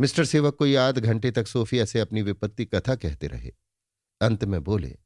मिस्टर 0.01 0.25
सेवक 0.25 0.55
को 0.55 0.79
आध 0.79 0.99
घंटे 0.99 1.31
तक 1.31 1.47
सोफिया 1.47 1.85
से 1.85 2.01
अपनी 2.01 2.23
विपत्ति 2.23 2.65
कथा 2.65 2.95
कहते 2.95 3.27
रहे। 3.27 3.53
अंत 4.21 4.45
में 4.45 4.65
बोले, 4.65 4.99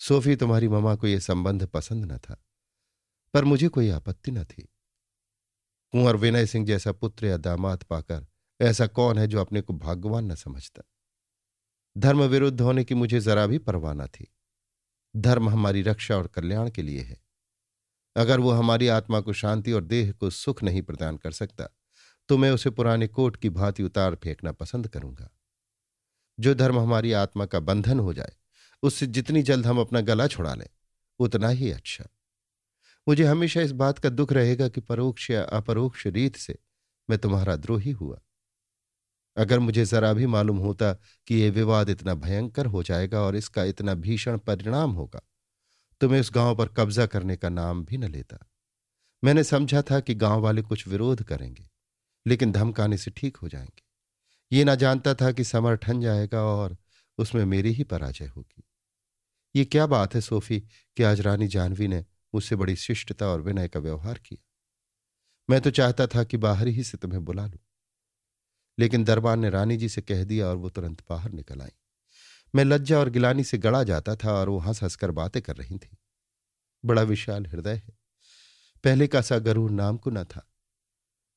सोफी, 0.00 0.36
तुम्हारी 0.36 0.68
ममा 0.68 0.94
को 0.94 1.06
यह 1.06 1.18
संबंध 1.18 1.66
पसंद 1.66 2.12
न 2.12 2.18
था, 2.18 2.44
पर 3.34 3.44
मुझे 3.44 3.68
कोई 3.68 3.90
आपत्ति 3.90 4.30
न 4.30 4.44
थी। 4.44 4.62
कुंवर 5.92 6.16
विनय 6.16 6.46
सिंह 6.46 6.66
जैसा 6.66 6.92
पुत्र 6.92 7.26
या 7.26 7.36
दामाद 7.36 7.82
पाकर 7.82 8.26
ऐसा 8.60 8.86
कौन 8.86 9.18
है 9.18 9.26
जो 9.26 9.40
अपने 9.40 9.60
को 9.60 9.72
भाग्यवान 9.72 10.32
न 10.32 10.34
समझता? 10.34 10.82
धर्म 11.98 12.22
विरुद्ध 12.22 12.60
होने 12.60 12.84
की 12.84 12.94
मुझे 12.94 13.20
जरा 13.20 13.46
भी 13.46 13.58
परवाना 13.58 14.06
थी। 14.06 14.34
धर्म 15.16 15.48
हमारी 15.48 15.82
रक्षा 15.82 16.16
और 16.16 16.26
कल्याण 16.26 16.70
के 16.70 16.82
लिए 16.82 17.00
है। 17.00 17.20
अगर 18.16 18.40
वो 18.40 18.50
हमारी 18.50 18.88
आत्मा 18.88 19.20
को 19.20 19.32
शांति 19.32 19.72
और 19.72 19.84
देह 19.84 20.12
को 20.12 20.30
सुख 20.30 20.62
नहीं 20.62 20.82
प्रदान 20.82 21.16
कर 21.16 21.32
सकता 21.32 21.68
तो 22.28 22.36
मैं 22.38 22.50
उसे 22.50 22.70
पुराने 22.70 23.06
कोट 23.06 23.36
की 23.36 23.50
भांति 23.50 23.82
उतार 23.82 24.14
फेंकना 24.14 24.52
पसंद 24.52 24.88
करूँगा। 24.88 25.30
जो 26.40 26.54
धर्म 26.54 26.78
हमारी 26.78 27.12
आत्मा 27.12 27.46
का 27.46 27.60
बंधन 27.60 28.00
हो 28.00 28.14
जाए, 28.14 28.32
उससे 28.82 29.06
जितनी 29.06 29.42
जल्द 29.42 29.66
हम 29.66 29.80
अपना 29.80 30.00
गला 30.00 30.26
छुड़ा 30.26 30.54
लें, 30.54 30.68
उतना 31.20 31.48
ही 31.48 31.70
अच्छा। 31.70 32.08
मुझे 33.08 33.24
हमेशा 33.24 33.60
इस 33.60 33.72
बात 33.72 33.98
का 33.98 34.08
दुख 34.08 34.32
रहेगा 34.32 34.68
कि 34.68 34.80
परोक्ष 34.80 35.30
या 35.30 35.42
अपरोक्ष 35.42 36.06
रीत 36.06 36.36
से 36.36 36.58
मैं 37.10 37.18
तुम्हारा 37.18 37.56
द्रोही 37.56 37.90
हुआ। 37.90 38.20
अगर 39.36 39.58
मुझे 39.58 39.84
जरा 39.84 40.12
भी 40.12 40.26
मालूम 40.26 40.58
होता 40.58 40.92
कि 41.26 41.34
यह 41.34 41.50
विवाद 41.52 41.88
इतना 41.88 42.14
भयंकर 42.14 42.66
हो 42.66 42.82
जाएगा 42.82 43.20
और 43.20 43.36
इसका 43.36 43.64
इतना 43.64 43.94
भीषण 43.94 44.38
परिणाम 44.38 44.90
होगा 44.90 45.20
तो 46.00 46.08
मैं 46.08 46.20
उस 46.20 46.30
गाँव 46.34 46.56
पर 46.56 46.68
कब्जा 46.68 47.06
करने 47.06 47.36
का 47.36 47.48
नाम 47.48 47.84
भी 47.84 47.98
न 47.98 48.04
लेता। 48.04 48.38
मैंने 49.24 49.44
समझा 49.44 49.82
था 49.82 50.00
कि 50.00 50.14
गाँव 50.14 50.40
वाले 50.40 50.62
कुछ 50.62 50.86
विरोध 50.88 51.22
करेंगे। 51.22 51.68
लेकिन 52.28 52.52
धमकाने 52.52 52.98
से 52.98 53.10
ठीक 53.10 53.36
हो 53.36 53.48
जाएँगे। 53.48 53.82
ये 54.52 54.64
ना 54.64 54.74
जानता 54.74 55.14
था 55.14 55.32
कि 55.32 55.44
समर 55.44 55.76
ठन 55.76 56.00
जाएगा 56.00 56.42
और 56.42 56.76
उसमें 57.18 57.44
मेरी 57.44 57.72
ही 57.72 57.84
पराजय 57.84 58.26
होगी। 58.26 58.64
ये 59.56 59.64
क्या 59.64 59.86
बात 59.86 60.14
है 60.14 60.20
सोफी 60.20 60.60
कि 60.96 61.02
आज 61.02 61.20
रानी 61.20 61.48
जानवी 61.48 61.88
ने 61.88 62.04
मुझसे 62.34 62.56
बड़ी 62.56 62.76
शिष्टता 62.76 63.26
और 63.26 63.40
विनय 63.40 63.68
का 63.68 63.80
व्यवहार 63.80 64.18
किया। 64.18 64.44
मैं 65.50 65.60
तो 65.60 65.70
चाहता 65.70 66.06
था 66.06 66.24
कि 66.24 66.36
बाहर 66.36 66.66
ही 66.66 66.84
से 66.84 66.98
तुम्हें 66.98 67.24
बुला 67.24 67.46
लूँ। 67.46 67.58
लेकिन 68.78 69.04
दरबार 69.04 69.36
ने 69.36 69.50
रानी 69.50 69.76
जी 69.76 69.88
से 69.88 70.02
कह 70.02 70.24
दिया 70.24 70.46
और 70.46 70.56
वो 70.56 70.70
तुरंत 70.70 71.04
बाहर 71.10 71.30
निकल 71.30 71.60
आई। 71.60 71.70
मैं 72.54 72.64
लज्जा 72.64 72.98
और 72.98 73.10
गिलानी 73.10 73.44
से 73.44 73.58
गड़ा 73.58 73.82
जाता 73.82 74.16
था 74.16 74.32
और 74.32 74.48
वो 74.48 74.58
हंस 74.58 74.82
हंसकर 74.82 75.10
बातें 75.10 75.42
कर 75.42 75.56
रही 75.56 75.78
थी। 75.78 75.96
बड़ा 76.84 77.02
विशाल 77.02 77.46
हृदय 77.46 77.74
है। 77.74 77.98
पहले 78.84 79.06
का 79.06 79.20
सा 79.20 79.38
गरूर 79.38 79.70
नाम 79.70 79.96
को 79.96 80.10
न 80.10 80.24
था। 80.24 80.52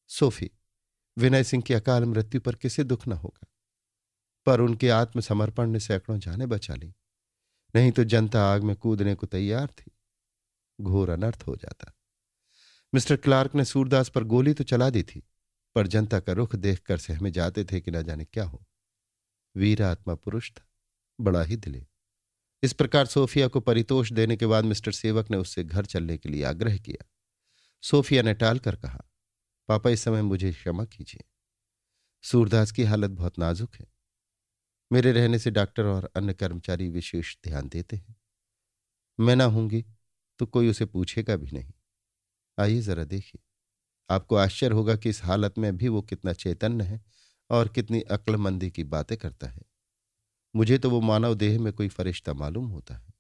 सोफी 0.07 0.51
विनय 1.17 1.43
सिंह 1.43 1.63
की 1.63 1.73
अकाल 1.73 2.05
मृत्यु 2.05 2.41
पर 2.41 2.55
किसे 2.55 2.83
दुख 2.83 3.07
न 3.07 3.11
होगा? 3.11 3.47
पर 4.45 4.59
उनके 4.59 4.89
आत्मसमर्पण 4.89 5.69
ने 5.69 5.79
सैकड़ों 5.79 6.19
जाने 6.19 6.45
बचा 6.45 6.75
ली। 6.75 6.93
नहीं 7.75 7.91
तो 7.91 8.03
जनता 8.03 8.53
आग 8.53 8.63
में 8.63 8.75
कूदने 8.75 9.15
को 9.15 9.27
तैयार 9.27 9.67
थी। 9.67 9.91
घोर 10.81 11.09
अनर्थ 11.09 11.43
हो 11.47 11.55
जाता। 11.55 11.93
मिस्टर 12.93 13.15
क्लार्क 13.15 13.55
ने 13.55 13.65
सूरदास 13.65 14.09
पर 14.09 14.23
गोली 14.23 14.53
तो 14.53 14.63
चला 14.63 14.89
दी 14.89 15.03
थी, 15.03 15.23
पर 15.75 15.87
जनता 15.87 16.19
का 16.19 16.33
रुख 16.33 16.55
देखकर 16.55 16.97
सहमे 16.97 17.31
जाते 17.31 17.63
थे 17.63 17.81
कि 17.81 17.91
न 17.91 18.03
जाने 18.03 18.25
क्या 18.25 18.43
हो। 18.43 18.65
वीर 19.55 19.83
आत्मा 19.83 20.15
पुरुष 20.15 20.51
था, 20.51 20.69
बड़ा 21.21 21.43
ही 21.43 21.55
दिले। 21.55 21.87
इस 22.63 22.73
प्रकार 22.73 23.05
सोफिया 23.05 23.47
को 23.47 23.59
परितोष 23.59 24.11
देने 24.11 24.37
के 24.37 24.45
बाद 24.45 24.65
मिस्टर 24.65 24.91
सेवक 24.91 25.31
ने 25.31 25.37
उससे 25.37 25.63
घर 25.63 25.85
चलने 25.85 26.17
के 26.17 26.29
लिए 26.29 26.43
आग्रह 26.43 26.77
किया। 26.77 27.05
सोफिया 27.81 28.21
ने 28.21 28.33
टाल 28.33 28.59
कर 28.59 28.75
कहा 28.75 29.10
पापा, 29.71 29.89
इस 29.89 30.01
समय 30.01 30.21
मुझे 30.21 30.51
क्षमा 30.51 30.85
कीजिए। 30.85 31.23
सूरदास 32.23 32.71
की 32.71 32.83
हालत 32.83 33.09
बहुत 33.09 33.39
नाजुक 33.39 33.75
है। 33.75 33.85
मेरे 34.91 35.11
रहने 35.11 35.39
से 35.39 35.51
डॉक्टर 35.51 35.85
और 35.85 36.11
अन्य 36.15 36.33
कर्मचारी 36.33 36.89
विशेष 36.89 37.37
ध्यान 37.43 37.69
देते 37.69 37.95
हैं। 37.95 38.15
मैं 39.19 39.35
ना 39.35 39.43
होंगी 39.43 39.85
तो 40.39 40.45
कोई 40.45 40.69
उसे 40.69 40.85
पूछेगा 40.85 41.35
भी 41.35 41.51
नहीं। 41.51 41.73
आइए 42.59 42.81
जरा 42.81 43.03
देखिए। 43.03 43.41
आपको 44.09 44.35
आश्चर्य 44.35 44.75
होगा 44.75 44.95
कि 44.95 45.09
इस 45.09 45.23
हालत 45.23 45.57
में 45.57 45.77
भी 45.77 45.87
वो 45.87 46.01
कितना 46.01 46.33
चैतन्य 46.33 46.83
है 46.83 47.01
और 47.49 47.67
कितनी 47.67 48.01
अक्लमंदी 48.01 48.71
की 48.71 48.83
बातें 48.83 49.17
करता 49.17 49.47
है। 49.47 49.61
मुझे 50.55 50.77
तो 50.77 50.89
वो 50.89 51.01
मानव 51.01 51.35
देह 51.35 51.59
में 51.59 51.73
कोई 51.73 51.89
फरिश्ता 51.89 52.33
मालूम 52.33 52.65
होता 52.65 52.95
है। 52.95 53.13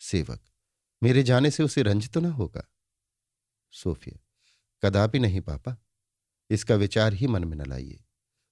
सेवक, 0.00 0.40
मेरे 1.02 1.22
जाने 1.22 1.50
से 1.50 1.62
उसे 1.62 1.82
रंज 1.82 2.10
तो 2.10 2.20
ना 2.20 2.30
होगा? 2.30 2.64
सोफिया 3.70 4.18
कदापि 4.84 5.18
नहीं, 5.18 5.40
पापा। 5.40 5.76
इसका 6.50 6.74
विचार 6.74 7.12
ही 7.12 7.26
मन 7.26 7.44
में 7.44 7.56
न 7.56 7.66
लाइए। 7.66 8.04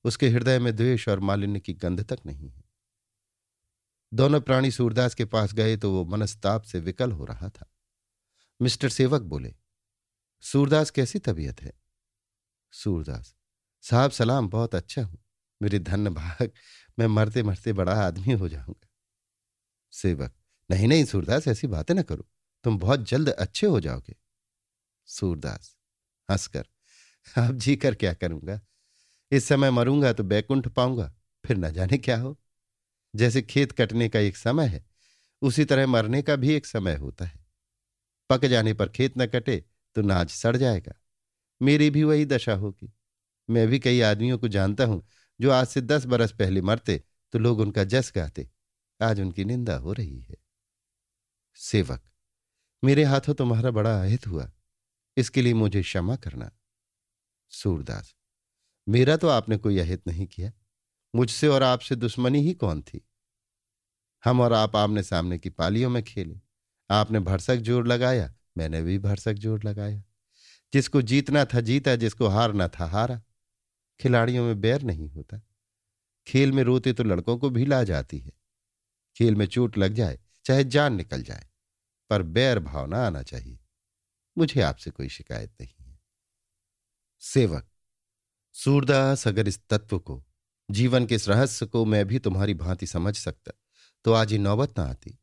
उसके 0.05 0.29
हृदय 0.29 0.59
में 0.59 0.77
द्वेष 0.77 1.09
और 1.09 1.21
मालिन्य 1.21 1.61
की 1.61 1.75
गंध 1.75 2.05
तक 2.09 2.19
नहीं 2.27 2.51
है। 2.51 2.65
दोनों 4.15 4.41
प्राणी 4.41 4.71
सूरदास 4.71 5.15
के 5.15 5.25
पास 5.25 5.55
गए 5.55 5.77
तो 5.77 5.93
वो 5.93 6.05
मनस्ताप 6.05 6.63
से 6.63 6.81
विकल 6.81 7.13
हो 7.13 7.25
रहा 7.25 7.49
था। 7.49 7.71
मिस्टर 8.61 8.89
सेवक 8.89 9.23
बोले, 9.23 9.55
सूरदास, 10.41 10.91
कैसी 10.91 11.19
तबीयत 11.19 11.63
है? 11.63 11.73
सूरदास, 12.73 13.37
साहब 13.81 14.11
सलाम, 14.11 14.49
बहुत 14.49 14.75
अच्छा 14.75 15.03
हूँ। 15.03 15.25
मेरे 15.63 15.79
धन्य 15.79 16.11
भाग, 16.11 16.51
मैं 16.99 17.07
मरते 17.07 17.43
मरते 17.43 17.73
बड़ा 17.73 17.93
आदमी 17.93 18.33
हो 18.33 18.49
जाऊँगा। 18.49 18.89
सेवक, 19.91 20.35
नहीं 20.71 20.89
नहीं, 20.89 21.05
सूरदास, 21.05 21.49
ऐसी 21.49 21.67
बातें 21.67 21.95
ना 21.95 22.03
करो। 22.03 22.29
तुम 22.65 22.79
बहुत 22.79 23.09
जल्द 23.09 23.29
अच्छे 23.29 23.67
हो 23.67 23.81
जाओगे। 23.81 24.17
सूरदास 25.07 25.80
हंसकर। 26.31 26.67
आप 27.39 27.55
जी 27.55 27.77
कर 27.77 27.95
क्या 27.95 28.13
करूँगा? 28.15 28.61
इस 29.33 29.45
समय 29.45 29.71
मरूँगा 29.71 30.13
तो 30.13 30.25
बैकुंठ 30.25 30.69
पाऊँगा, 30.69 31.13
फिर 31.45 31.57
न 31.57 31.71
जाने 31.71 31.99
क्या 31.99 32.17
हो? 32.21 32.39
जैसे 33.15 33.43
खेत 33.43 33.73
कटने 33.73 34.09
का 34.09 34.19
एक 34.19 34.37
समय 34.37 34.67
है, 34.67 34.85
उसी 35.43 35.65
तरह 35.65 35.87
मरने 35.87 36.23
का 36.23 36.37
भी 36.37 36.55
एक 36.55 36.67
समय 36.67 36.95
होता 36.95 37.25
है। 37.25 37.39
पक 38.31 38.45
जाने 38.45 38.75
पर 38.75 38.89
खेत 38.89 39.19
न 39.19 39.27
कटे 39.27 39.65
तो 39.97 40.03
नाच 40.03 40.31
सड़ 40.31 40.57
जाएगा। 40.57 40.93
मेरी 41.61 41.91
भी 41.91 42.05
वही 42.05 42.25
दशा 42.25 42.55
होगी। 42.55 42.93
मैं 43.49 43.67
भी 43.69 43.79
कई 43.79 44.01
आदमियों 44.01 44.39
को 44.39 44.49
जानता 44.49 44.85
हूँ, 44.85 45.03
जो 45.41 45.51
आज 45.51 45.67
से 45.67 45.81
दस 45.81 46.05
बरस 46.05 46.33
पहले 46.33 46.63
मरते 46.63 47.03
तो 47.35 47.39
लोग 47.39 47.61
उनका 47.61 47.85
जस 47.85 48.13
गाते। 48.17 48.49
आज 49.01 49.21
उनकी 49.21 49.45
निंदा 49.45 49.77
हो 49.77 49.93
रही 49.93 50.21
है। 50.21 50.37
सेवक, 51.57 52.03
मेरे 52.83 53.05
हाथों 53.05 53.35
तुम्हारा 53.35 53.71
बड़ा 53.71 54.01
अहित 54.03 54.27
हुआ। 54.27 54.51
इसके 55.17 55.43
लिए 55.43 55.55
मुझे 55.55 55.83
क्षमा 55.83 56.17
करना। 56.17 56.51
सूरदास, 57.53 58.15
मेरा 58.87 59.17
तो 59.17 59.29
आपने 59.29 59.57
कोई 59.57 59.79
अहित 59.79 60.07
नहीं 60.09 60.27
किया। 60.27 60.53
मुझसे 61.15 61.49
और 61.49 61.63
आपसे 61.63 61.97
दुश्मनी 61.97 62.41
ही 62.41 62.55
कौन 62.55 62.83
थी? 62.83 63.01
हम 64.25 64.41
और 64.41 64.53
आप 64.53 64.77
आमने 64.77 65.03
सामने 65.03 65.39
की 65.39 65.51
पालियों 65.51 65.91
में 65.91 66.03
खेले। 66.03 66.41
आपने 66.91 67.21
भरसक 67.21 67.57
ज़ोर 67.57 67.87
लगाया, 67.87 68.35
मैंने 68.59 68.83
भी 68.83 68.99
भरसक 68.99 69.33
ज़ोर 69.33 69.65
लगाया। 69.65 70.03
जिसको 70.73 71.03
जीतना 71.03 71.45
था 71.45 71.61
जीता, 71.61 71.97
जिसको 71.97 72.27
हारना 72.27 72.69
था 72.69 72.87
हारा। 72.87 73.21
खिलाड़ियों 74.01 74.45
में 74.45 74.61
बैर 74.61 74.83
नहीं 74.83 75.09
होता। 75.11 75.41
खेल 76.27 76.53
में 76.53 76.63
रोते 76.63 76.93
तो 76.93 77.05
लड़कों 77.05 77.37
को 77.39 77.51
भी 77.51 77.65
ला 77.65 77.83
जाती 77.85 78.19
है। 78.19 78.33
खेल 79.17 79.35
में 79.35 79.47
चोट 79.47 79.79
लग 79.79 79.95
जाए, 79.95 80.19
चाहे 80.45 80.65
जान 80.65 80.95
निकल 80.95 81.23
जाए, 81.23 81.47
पर 82.11 82.23
बैर 82.23 82.59
भावना 82.59 83.07
आना 83.07 83.23
चाहिए। 83.23 83.59
मुझे 84.41 84.61
आपसे 84.61 84.91
कोई 84.91 85.09
शिकायत 85.09 85.53
नहीं 85.61 85.87
है। 85.87 85.99
सेवक, 87.23 87.69
सूरदास 88.55 89.27
अगर 89.29 89.49
इस 89.49 89.61
तत्व 89.71 89.99
को, 89.99 90.25
जीवन 90.69 91.07
के 91.07 91.15
इस 91.15 91.29
रहस्य 91.29 91.67
को 91.67 91.85
मैं 91.85 92.07
भी 92.07 92.19
तुम्हारी 92.19 92.55
भांति 92.55 92.87
समझ 92.87 93.17
सकता 93.17 93.53
तो 94.05 94.13
आज 94.13 94.33
ही 94.33 94.39
नौबत 94.39 94.79
ना 94.79 94.85
आती। 94.85 95.19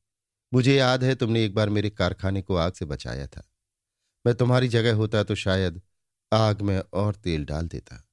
मुझे 0.54 0.76
याद 0.76 1.04
है 1.04 1.16
तुमने 1.16 1.46
एक 1.46 1.54
बार 1.56 1.70
मेरे 1.70 1.90
कारखाने 1.90 2.42
को 2.42 2.56
आग 2.56 2.74
से 2.74 2.86
बचाया 2.86 3.28
था। 3.28 3.44
मैं 4.26 4.36
तुम्हारी 4.36 4.68
जगह 4.68 4.96
होता 4.96 5.24
तो 5.24 5.36
शायद 5.36 5.82
आग 6.34 6.62
में 6.62 6.80
और 6.94 7.16
तेल 7.16 7.46
डाल 7.46 7.68
देता। 7.68 8.04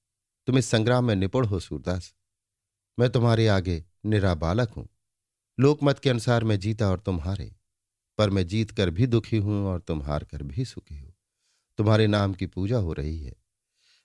तुम 0.47 0.59
इस 0.59 0.67
संग्राम 0.67 1.05
में 1.05 1.15
निपुण 1.15 1.47
हो, 1.47 1.61
सूरदास। 1.61 2.15
मैं 2.99 3.11
तुम्हारे 3.11 3.49
आगे 3.49 3.85
निरा 4.05 4.35
बालक 4.35 4.71
हूँ। 4.71 4.89
लोकमत 5.59 5.99
के 5.99 6.11
अनुसार 6.11 6.45
मैं 6.45 6.59
जीता 6.59 6.91
और 6.91 7.01
तुम 7.01 7.21
हारे। 7.21 7.54
पर 8.19 8.31
मैं 8.31 8.47
जीत 8.47 8.71
कर 8.71 8.91
भी 8.91 9.07
दुखी 9.07 9.37
हूँ 9.37 9.67
और 9.67 9.81
तुम 9.81 10.03
हार 10.03 10.25
कर 10.25 10.43
भी 10.43 10.65
सुखी 10.65 10.99
हो। 10.99 11.15
तुम्हारे 11.79 12.07
नाम 12.07 12.35
की 12.35 12.47
पूजा 12.47 12.77
हो 12.77 12.93
रही 12.93 13.23
है। 13.23 13.35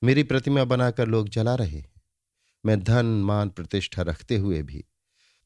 मेरी 0.04 0.24
प्रतिमा 0.24 0.64
बनाकर 0.64 1.08
लोग 1.08 1.30
जला 1.30 1.56
रहे 1.56 1.80
हैं। 1.80 2.02
मैं 2.66 2.84
धन, 2.84 3.06
मान, 3.06 3.50
प्रतिष्ठा 3.50 4.02
रखते 4.02 4.38
हुए 4.38 4.64
भी 4.64 4.86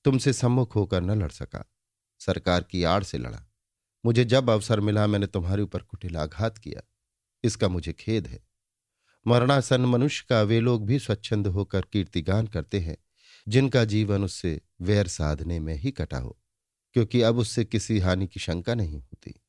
तुमसे 0.06 0.34
सम्मुख 0.34 0.76
होकर 0.76 1.02
न 1.02 1.24
लड़ 1.24 1.32
सका। 1.32 1.72
सरकार 2.20 2.64
की 2.64 2.84
आड़ 2.84 3.04
से 3.04 3.18
लड़ा। 3.18 3.50
मुझे 4.06 4.26
जब 4.26 4.50
अवसर 4.50 4.80
मिला, 4.80 5.08
मैंने 5.08 5.28
तुम्हारे 5.28 5.62
ऊपर 5.62 5.80
कुटिलाघात 5.80 6.58
किया। 6.58 6.82
इसका 7.44 7.68
मुझे 7.68 7.94
खेद 7.94 8.28
है। 8.28 8.40
मरणासन 9.28 9.82
मनुष्य 9.82 10.26
का, 10.30 10.42
वे 10.42 10.60
लोग 10.60 10.86
भी 10.86 11.00
स्वच्छंद 11.00 11.48
होकर 11.48 11.82
कीर्तिगान 11.82 12.48
करते 12.48 12.80
हैं, 12.80 12.98
जिनका 13.48 13.86
जीवन 13.86 14.24
उससे 14.24 14.62
वैर 14.82 15.08
साधने 15.08 15.60
में 15.60 15.76
ही 15.76 15.92
कटा 15.92 16.18
हो। 16.18 16.43
क्योंकि 16.94 17.22
अब 17.22 17.38
उससे 17.38 17.66
किसी 17.66 18.00
हानि 18.00 18.28
की 18.28 18.40
शंका 18.40 18.76
नहीं 18.76 19.02
होती। 19.02 19.42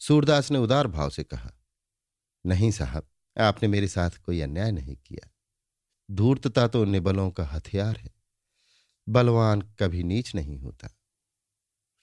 सूरदास 0.00 0.50
ने 0.50 0.58
उदार 0.58 0.86
भाव 0.86 1.10
से 1.10 1.24
कहा, 1.24 1.52
नहीं 2.46 2.70
साहब, 2.70 3.08
आपने 3.38 3.68
मेरे 3.68 3.88
साथ 3.88 4.10
कोई 4.10 4.40
अन्याय 4.40 4.72
नहीं 4.72 4.96
किया। 4.96 5.30
धूर्तता 6.10 6.68
तो 6.68 6.84
निबलों 6.84 7.30
का 7.30 7.44
हथियार 7.44 7.96
है। 7.96 8.14
बलवान 9.08 9.62
कभी 9.62 10.02
नीच 10.02 10.34
नहीं 10.34 10.58
होता। 10.58 10.98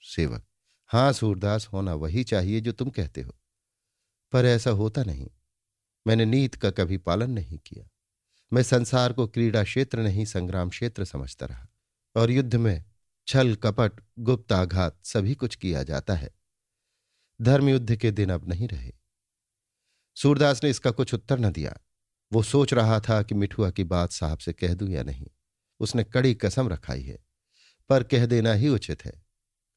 सेवक, 0.02 0.46
हाँ 0.86 1.12
सूरदास, 1.12 1.66
होना 1.66 1.94
वही 1.94 2.24
चाहिए 2.24 2.60
जो 2.60 2.72
तुम 2.72 2.90
कहते 2.90 3.20
हो। 3.20 3.36
पर 4.32 4.44
ऐसा 4.44 4.70
होता 4.70 5.04
नहीं। 5.04 5.30
मैंने 6.06 6.24
नीत 6.24 6.54
का 6.54 6.70
कभी 6.70 6.98
पालन 6.98 7.30
नहीं 7.30 7.58
किया। 7.58 7.88
मैं 8.52 8.62
संसार 8.62 9.12
को 9.12 9.26
क्रीड़ा 9.26 9.64
क्षेत्र 9.64 10.00
नहीं, 10.00 10.24
संग्राम 10.24 10.70
क्षेत्र 10.70 11.04
समझता 11.04 11.46
रहा। 11.46 11.68
और 12.16 12.30
युद्ध 12.30 12.56
में 12.56 12.89
छल, 13.30 13.54
कपट 13.54 13.92
गुप्ताघात 14.18 15.00
सभी 15.04 15.34
कुछ 15.34 15.56
किया 15.56 15.82
जाता 15.82 16.14
है। 16.14 16.30
धर्मयुद्ध 17.42 17.96
के 17.96 18.10
दिन 18.10 18.30
अब 18.30 18.48
नहीं 18.48 18.68
रहे। 18.68 18.92
सूरदास 20.16 20.64
ने 20.64 20.70
इसका 20.70 20.90
कुछ 20.90 21.14
उत्तर 21.14 21.38
न 21.38 21.52
दिया। 21.52 21.78
वो 22.32 22.42
सोच 22.42 22.74
रहा 22.74 23.00
था 23.00 23.22
कि 23.22 23.34
मिठुआ 23.34 23.70
की 23.70 23.84
बात 23.84 24.12
साहब 24.12 24.38
से 24.38 24.52
कह 24.52 24.74
दूँ 24.74 24.88
या 24.88 25.02
नहीं। 25.02 25.26
उसने 25.80 26.04
कड़ी 26.04 26.34
कसम 26.34 26.68
रखाई 26.68 27.02
है, 27.02 27.18
पर 27.88 28.02
कह 28.02 28.26
देना 28.26 28.52
ही 28.52 28.68
उचित 28.68 29.04
है। 29.04 29.22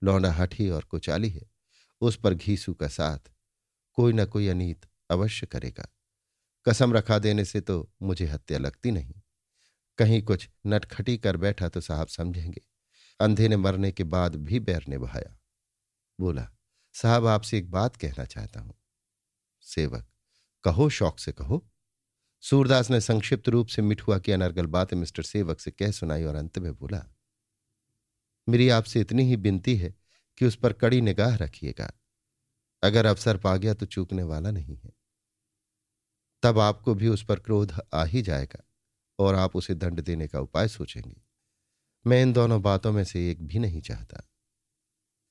लौंडा 0.04 0.32
हठी 0.32 0.70
और 0.70 0.84
कुचाली 0.84 1.30
है, 1.30 1.52
उस 2.02 2.16
पर 2.16 2.34
घीसू 2.34 2.74
का 2.74 2.88
साथ 2.88 3.32
कोई 3.94 4.14
न 4.14 4.26
कोई 4.26 4.48
अनीत 4.48 4.86
अवश्य 5.10 5.48
करेगा। 5.48 5.88
कसम 6.66 6.94
रखा 6.94 7.20
देने 7.20 7.46
से 7.46 7.62
तो 7.62 7.92
मुझे 8.02 8.26
हत्या 8.26 8.58
लगती 8.58 8.92
नहीं। 8.92 9.16
कहीं 9.98 10.24
कुछ 10.24 10.50
नटखटी 10.68 11.18
कर 11.18 11.38
बैठा 11.38 11.70
तो 11.70 11.82
साहब 11.82 12.08
समझेंगे। 12.08 12.73
अंधे 13.24 13.48
ने 13.48 13.58
मरने 13.58 13.92
के 13.92 14.04
बाद 14.04 14.36
भी 14.36 14.60
बैर 14.60 14.86
ने 14.88 14.98
बहाया 14.98 15.38
बोला, 16.20 16.48
साहब, 16.96 17.26
आपसे 17.28 17.58
एक 17.58 17.72
बात 17.72 17.96
कहना 17.96 18.26
चाहता 18.26 18.60
हूँ। 18.60 18.74
सेवक, 19.66 20.08
कहो, 20.64 20.90
शौक 20.90 21.20
से 21.20 21.32
कहो। 21.32 21.66
सूरदास 22.44 22.90
ने 22.92 23.02
संक्षिप्त 23.02 23.50
रूप 23.50 23.68
से 23.68 23.82
मिठुआ 23.82 24.20
की 24.20 24.32
अनर्गल 24.32 24.66
बात 24.66 24.94
मिस्टर 24.94 25.24
सेवक 25.24 25.60
से 25.60 25.72
कह 25.72 25.92
सुनाई 25.92 26.24
और 26.24 26.36
अंत 26.36 26.60
में 26.60 26.74
बोला, 26.74 27.04
मेरी 28.48 28.70
आपसे 28.70 29.02
इतनी 29.02 29.24
ही 29.24 29.38
बिनती 29.38 29.76
है 29.78 29.94
कि 30.38 30.46
उस 30.46 30.56
पर 30.56 30.74
कड़ी 30.74 31.02
निगाह 31.02 31.36
रखिएगा। 31.36 31.92
अगर 32.84 33.06
अवसर 33.06 33.38
पा 33.38 33.56
गया 33.58 33.74
तो 33.74 33.86
चूकने 33.86 34.24
वाला 34.24 34.52
नहीं 34.52 34.78
है। 34.78 34.92
तब 36.44 36.60
आपको 36.60 36.94
भी 36.96 37.08
उस 37.08 37.26
पर 37.26 37.40
क्रोध 37.40 37.74
आ 37.94 38.04
ही 38.04 38.22
जाएगा 38.22 38.64
और 39.20 39.36
आप 39.36 39.56
उसे 39.56 39.76
दंड 39.76 40.02
देने 40.02 40.28
का 40.28 40.40
उपाय 40.40 40.68
सोचेंगे। 40.68 41.23
मैं 42.08 42.22
इन 42.22 42.34
दोनों 42.34 42.62
बातों 42.62 42.92
में 42.92 43.04
से 43.04 43.32
एक 43.32 43.48
भी 43.48 43.60
नहीं 43.60 43.82
चाहता। 43.82 44.30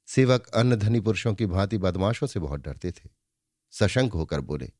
सेवक 0.06 0.48
अन्य 0.48 0.76
धनी 0.76 1.00
पुरुषों 1.00 1.34
की 1.34 1.46
भांति 1.46 1.78
बदमाशों 1.78 2.26
से 2.26 2.40
बहुत 2.40 2.60
डरते 2.60 2.92
थे। 2.92 3.08
सशंक 3.70 4.12
होकर 4.12 4.40
बोले, 4.40 4.70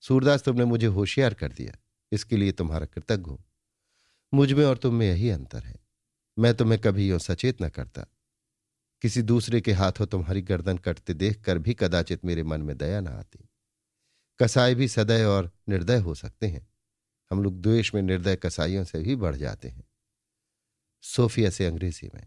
सूरदास, 0.00 0.42
तुमने 0.42 0.64
मुझे 0.64 0.86
होशियार 0.86 1.34
कर 1.34 1.52
दिया। 1.52 1.78
इसके 2.12 2.36
लिए 2.36 2.52
तुम्हारा 2.52 2.86
कृतज्ञ 2.86 3.30
हूँ। 3.30 3.44
मुझमें 4.34 4.64
और 4.64 4.76
तुम 4.76 4.94
में 4.94 5.06
यही 5.06 5.30
अंतर 5.30 5.58
है। 5.58 5.76
मैं 6.38 6.54
तुम्हें 6.54 6.80
कभी 6.80 7.10
यो 7.10 7.18
सचेत 7.18 7.62
न 7.62 7.68
करता। 7.68 8.06
किसी 9.02 9.22
दूसरे 9.22 9.60
के 9.60 9.72
हाथों 9.72 10.06
तुम्हारी 10.06 10.42
गर्दन 10.42 10.78
कटते 10.78 11.14
देख 11.14 11.44
कर 11.44 11.58
भी 11.58 11.74
कदाचित 11.74 12.24
मेरे 12.24 12.42
मन 12.42 12.60
में 12.60 12.76
दया 12.78 13.00
न 13.00 13.08
आती। 13.08 13.48
कसाई 14.38 14.74
भी 14.74 14.88
सदय 14.88 15.24
और 15.24 15.50
निर्दय 15.68 15.98
हो 15.98 16.14
सकते 16.14 16.46
हैं। 16.46 16.68
हम 17.30 17.42
लोग 17.42 17.60
द्वेष 17.60 17.94
में 17.94 18.02
निर्दय 18.02 18.36
कसाइयों 18.36 18.84
से 18.84 18.98
भी 18.98 19.16
बढ़ 19.16 19.36
जाते 19.36 19.68
हैं। 19.68 19.84
सोफिया 21.00 21.50
से 21.50 21.66
अंग्रेज़ी 21.66 22.10
में। 22.14 22.26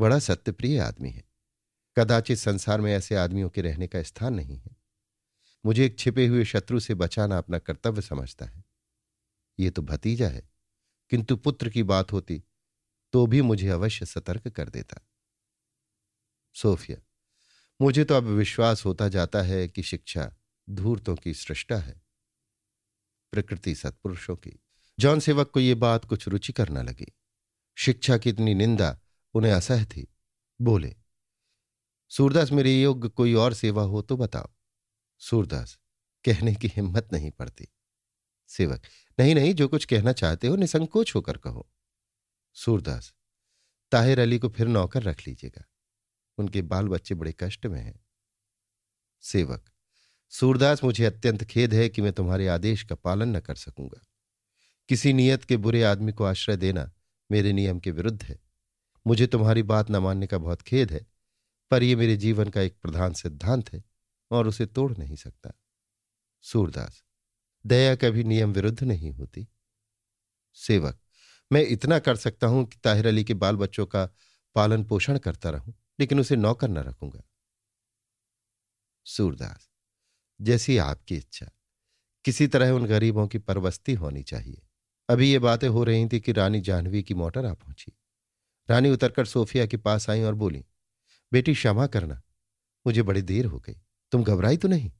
बड़ा 0.00 0.18
सत्यप्रिय 0.18 0.80
आदमी 0.80 1.10
है। 1.10 1.24
कदाचित 1.98 2.38
संसार 2.38 2.80
में 2.80 2.94
ऐसे 2.94 3.14
आदमियों 3.14 3.50
के 3.50 3.62
रहने 3.62 3.86
का 3.86 4.02
स्थान 4.02 4.34
नहीं 4.34 4.58
है। 4.58 4.76
मुझे 5.66 5.86
एक 5.86 5.98
छिपे 5.98 6.26
हुए 6.26 6.44
शत्रु 6.44 6.80
से 6.80 6.94
बचाना 6.94 7.38
अपना 7.38 7.58
कर्तव्य 7.58 8.02
समझता 8.02 8.46
है। 8.46 8.64
ये 9.58 9.70
तो 9.70 9.82
भतीजा 9.82 10.28
है। 10.28 10.50
किंतु 11.10 11.36
पुत्र 11.36 11.70
की 11.70 11.82
बात 11.82 12.12
होती 12.12 12.44
तो 13.12 13.26
भी 13.26 13.42
मुझे 13.42 13.68
अवश्य 13.68 14.06
सतर्क 14.06 14.48
कर 14.48 14.68
देता। 14.68 15.08
सोफिया, 16.54 16.98
मुझे 17.80 18.04
तो 18.04 18.14
अब 18.14 18.24
विश्वास 18.24 18.84
होता 18.84 19.08
जाता 19.08 19.42
है 19.42 19.68
कि 19.68 19.82
शिक्षा 19.82 20.34
धूर्तों 20.70 21.16
की 21.16 21.34
सृष्टा 21.34 21.76
है। 21.76 22.02
प्रकृति 23.32 23.74
सत्पुरुषों 23.74 24.36
की। 24.36 24.60
जॉन 24.98 25.20
सेवक 25.20 25.50
को 25.50 25.60
यह 25.60 25.74
बात 25.74 26.04
कुछ 26.04 26.28
रुचिकर 26.28 26.68
न 26.68 26.78
लगी। 26.78 27.12
शिक्षा 27.74 28.18
की 28.18 28.30
इतनी 28.30 28.54
निंदा, 28.54 29.00
उन्हें 29.34 29.52
असह 29.52 29.84
थी। 29.84 30.14
बोले, 30.60 30.96
सूरदास, 32.08 32.52
मेरे 32.52 32.82
योग्य 32.82 33.08
कोई 33.08 33.34
और 33.34 33.54
सेवा 33.54 33.82
हो 33.82 34.02
तो 34.02 34.16
बताओ। 34.16 34.50
सूरदास, 35.18 35.78
कहने 36.24 36.54
की 36.54 36.68
हिम्मत 36.68 37.08
नहीं 37.12 37.30
पड़ती। 37.30 37.68
सेवक, 38.48 38.82
नहीं 39.18 39.34
नहीं, 39.34 39.54
जो 39.54 39.68
कुछ 39.68 39.84
कहना 39.84 40.12
चाहते 40.12 40.46
हो, 40.46 40.56
निसंकोच 40.56 41.14
होकर 41.14 41.36
कहो। 41.36 41.70
सूरदास, 42.54 43.14
ताहिर 43.90 44.18
अली 44.18 44.38
को 44.38 44.48
फिर 44.48 44.66
नौकर 44.66 45.02
रख 45.02 45.26
लीजिएगा। 45.26 45.64
उनके 46.38 46.62
बाल 46.62 46.88
बच्चे 46.88 47.14
बड़े 47.14 47.34
कष्ट 47.40 47.66
में 47.66 47.80
हैं। 47.80 48.00
सेवक, 49.20 49.70
सूरदास, 50.28 50.84
मुझे 50.84 51.04
अत्यंत 51.04 51.44
खेद 51.44 51.74
है 51.74 51.88
कि 51.88 52.02
मैं 52.02 52.12
तुम्हारे 52.12 52.48
आदेश 52.48 52.82
का 52.82 52.94
पालन 52.94 53.36
न 53.36 53.40
कर 53.40 53.54
सकूँगा। 53.54 54.06
किसी 54.88 55.12
नियत 55.12 55.44
के 55.44 55.56
बुरे 55.56 55.82
आदमी 55.82 56.12
को 56.12 56.24
आश्रय 56.24 56.56
देना 56.56 56.92
मेरे 57.32 57.52
नियम 57.52 57.78
के 57.80 57.90
विरुद्ध 57.90 58.22
है। 58.22 58.38
मुझे 59.06 59.26
तुम्हारी 59.26 59.62
बात 59.62 59.90
न 59.90 59.96
मानने 59.96 60.26
का 60.26 60.38
बहुत 60.38 60.62
खेद 60.62 60.92
है, 60.92 61.06
पर 61.70 61.82
यह 61.82 61.96
मेरे 61.96 62.16
जीवन 62.16 62.48
का 62.48 62.60
एक 62.60 62.76
प्रधान 62.82 63.12
सिद्धांत 63.12 63.72
है 63.72 63.82
और 64.30 64.48
उसे 64.48 64.66
तोड़ 64.66 64.92
नहीं 64.98 65.16
सकता। 65.16 65.52
सूरदास, 66.44 67.02
दया 67.64 67.94
कभी 67.94 68.24
नियम 68.24 68.52
विरुद्ध 68.52 68.82
नहीं 68.84 69.12
होती। 69.12 69.46
सेवक, 70.56 70.98
मैं 71.50 71.62
इतना 71.62 71.98
कर 71.98 72.16
सकता 72.16 72.46
हूँ 72.46 72.64
कि 72.66 72.78
ताहिर 72.78 73.06
अली 73.06 73.24
के 73.24 73.34
बाल 73.34 73.56
बच्चों 73.56 73.86
का 73.86 74.04
पालन 74.56 74.84
पोषण 74.84 75.18
करता 75.18 75.50
रहूँ, 75.50 75.74
लेकिन 76.00 76.20
उसे 76.20 76.36
नौकर 76.36 76.68
न 76.68 76.78
रखूँगा। 76.78 77.22
सूरदास, 79.06 79.68
जैसी 80.40 80.76
आपकी 80.78 81.16
इच्छा, 81.16 81.50
किसी 82.24 82.46
तरह 82.46 82.70
उन 82.70 82.86
गरीबों 82.86 83.26
की 83.28 83.38
परवस्ती 83.38 83.94
होनी 83.94 84.22
चाहिए। 84.22 84.62
अभी 85.08 85.30
ये 85.32 85.38
बातें 85.38 85.68
हो 85.68 85.84
रही 85.84 86.08
थी 86.08 86.20
कि 86.20 86.32
रानी 86.32 86.60
जाह्नवी 86.60 87.02
की 87.02 87.14
मोटर 87.14 87.46
आ 87.46 87.52
पहुँची। 87.54 87.92
रानी 88.68 88.90
उतरकर 88.90 89.26
सोफिया 89.26 89.66
के 89.66 89.76
पास 89.76 90.08
आई 90.10 90.22
और 90.22 90.34
बोली, 90.34 90.64
बेटी, 91.32 91.54
क्षमा 91.54 91.86
करना, 91.86 92.20
मुझे 92.86 93.02
बड़ी 93.02 93.22
देर 93.22 93.46
हो 93.46 93.58
गई। 93.58 93.80
तुम 94.12 94.24
घबराई 94.24 94.56
तो 94.56 94.68
नहीं? 94.68 94.90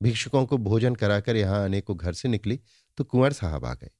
भिक्षुकों 0.00 0.44
को 0.46 0.58
भोजन 0.58 0.94
कराकर 0.94 1.36
यहाँ 1.36 1.62
आने 1.64 1.80
को 1.80 1.94
घर 1.94 2.12
से 2.12 2.28
निकली 2.28 2.60
तो 2.98 3.04
कुंवर 3.04 3.32
साहब 3.32 3.64
आ 3.64 3.74
गए। 3.74 3.90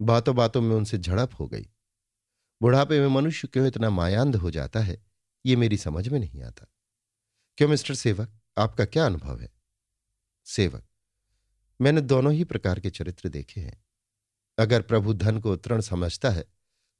बातों 0.00 0.34
बातों 0.36 0.60
में 0.60 0.74
उनसे 0.76 0.98
झड़प 0.98 1.30
हो 1.40 1.46
गई। 1.46 1.66
बुढ़ापे 2.60 3.00
में 3.00 3.06
मनुष्य 3.06 3.48
क्यों 3.48 3.66
इतना 3.66 3.90
मायांध 3.90 4.36
हो 4.36 4.50
जाता 4.50 4.80
है, 4.80 5.02
ये 5.46 5.56
मेरी 5.56 5.76
समझ 5.76 6.08
में 6.08 6.18
नहीं 6.20 6.42
आता। 6.42 6.66
क्यों, 7.58 7.68
मिस्टर 7.68 7.94
सेवक, 7.94 8.32
आपका 8.58 8.84
क्या 8.84 9.06
अनुभव 9.06 9.40
है? 9.40 9.52
सेवक, 10.46 10.84
मैंने 11.80 12.00
दोनों 12.00 12.32
ही 12.32 12.44
प्रकार 12.44 12.80
के 12.80 12.90
चरित्र 12.90 13.28
देखे 13.28 13.60
हैं। 13.60 13.82
अगर 14.60 14.82
प्रभु 14.82 15.12
धन 15.14 15.40
को 15.40 15.56
तृण 15.56 15.80
समझता 15.80 16.30
है 16.30 16.44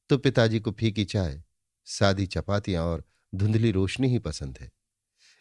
तो 0.08 0.18
पिताजी 0.18 0.60
को 0.60 0.72
फीकी 0.72 1.04
चाय, 1.04 1.42
सादी 1.84 2.26
चपातियाँ 2.26 2.84
और 2.84 3.04
धुंधली 3.34 3.70
रोशनी 3.70 4.08
ही 4.08 4.18
पसंद 4.18 4.58
है। 4.58 4.70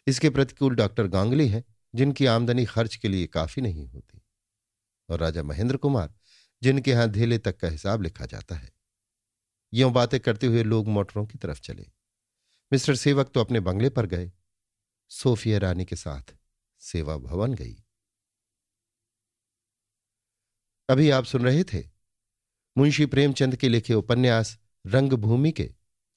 इसके 0.06 0.30
प्रतिकूल 0.30 0.74
डॉक्टर 0.74 1.06
गांगली 1.06 1.48
हैं, 1.48 1.64
जिनकी 1.94 2.26
आमदनी 2.26 2.64
खर्च 2.64 2.96
के 2.96 3.08
लिए 3.08 3.26
काफ़ी 3.26 3.62
नहीं 3.62 3.86
होती। 3.86 4.22
और 5.08 5.18
राजा 5.18 5.42
महेंद्र 5.42 5.76
कुमार, 5.76 6.14
जिनके 6.62 6.90
यहाँ 6.90 7.08
धेले 7.08 7.38
तक 7.38 7.56
का 7.56 7.68
हिसाब 7.68 8.02
लिखा 8.02 8.26
जाता 8.26 8.54
है। 8.54 8.72
यों 9.74 9.92
बातें 9.92 10.20
करते 10.20 10.46
हुए 10.46 10.62
लोग 10.62 10.88
मोटरों 10.88 11.26
की 11.26 11.38
तरफ़ 11.38 11.60
चले। 11.60 11.86
मिस्टर 12.72 12.94
सेवक 12.94 13.30
तो 13.34 13.40
अपने 13.40 13.60
बंगले 13.60 13.90
पर 13.90 14.06
गए। 14.06 14.32
सोफिया 15.08 15.58
रानी 15.58 15.84
के 15.84 15.96
साथ 15.96 16.36
सेवा 16.78 17.16
भवन 17.16 17.54
गई। 17.54 17.76
अभी 20.88 21.10
आप 21.10 21.24
सुन 21.24 21.44
रहे 21.44 21.64
थे 21.64 21.99
मुंशी 22.78 23.06
प्रेमचंद 23.06 23.56
के 23.56 23.68
लिखे 23.68 23.94
उपन्यास 23.94 24.58
रंगभूमि 24.86 25.52
के 25.52 25.70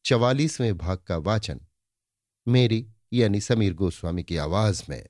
चवालीसवें 0.06 0.78
भाग 0.78 0.98
का 0.98 1.18
वाचन। 1.18 1.62
मेरी 2.48 2.90
यानी 3.14 3.42
समीर 3.42 3.74
गोस्वामी 3.74 4.24
की 4.24 4.38
आवाज़ 4.38 4.84
में। 4.90 5.10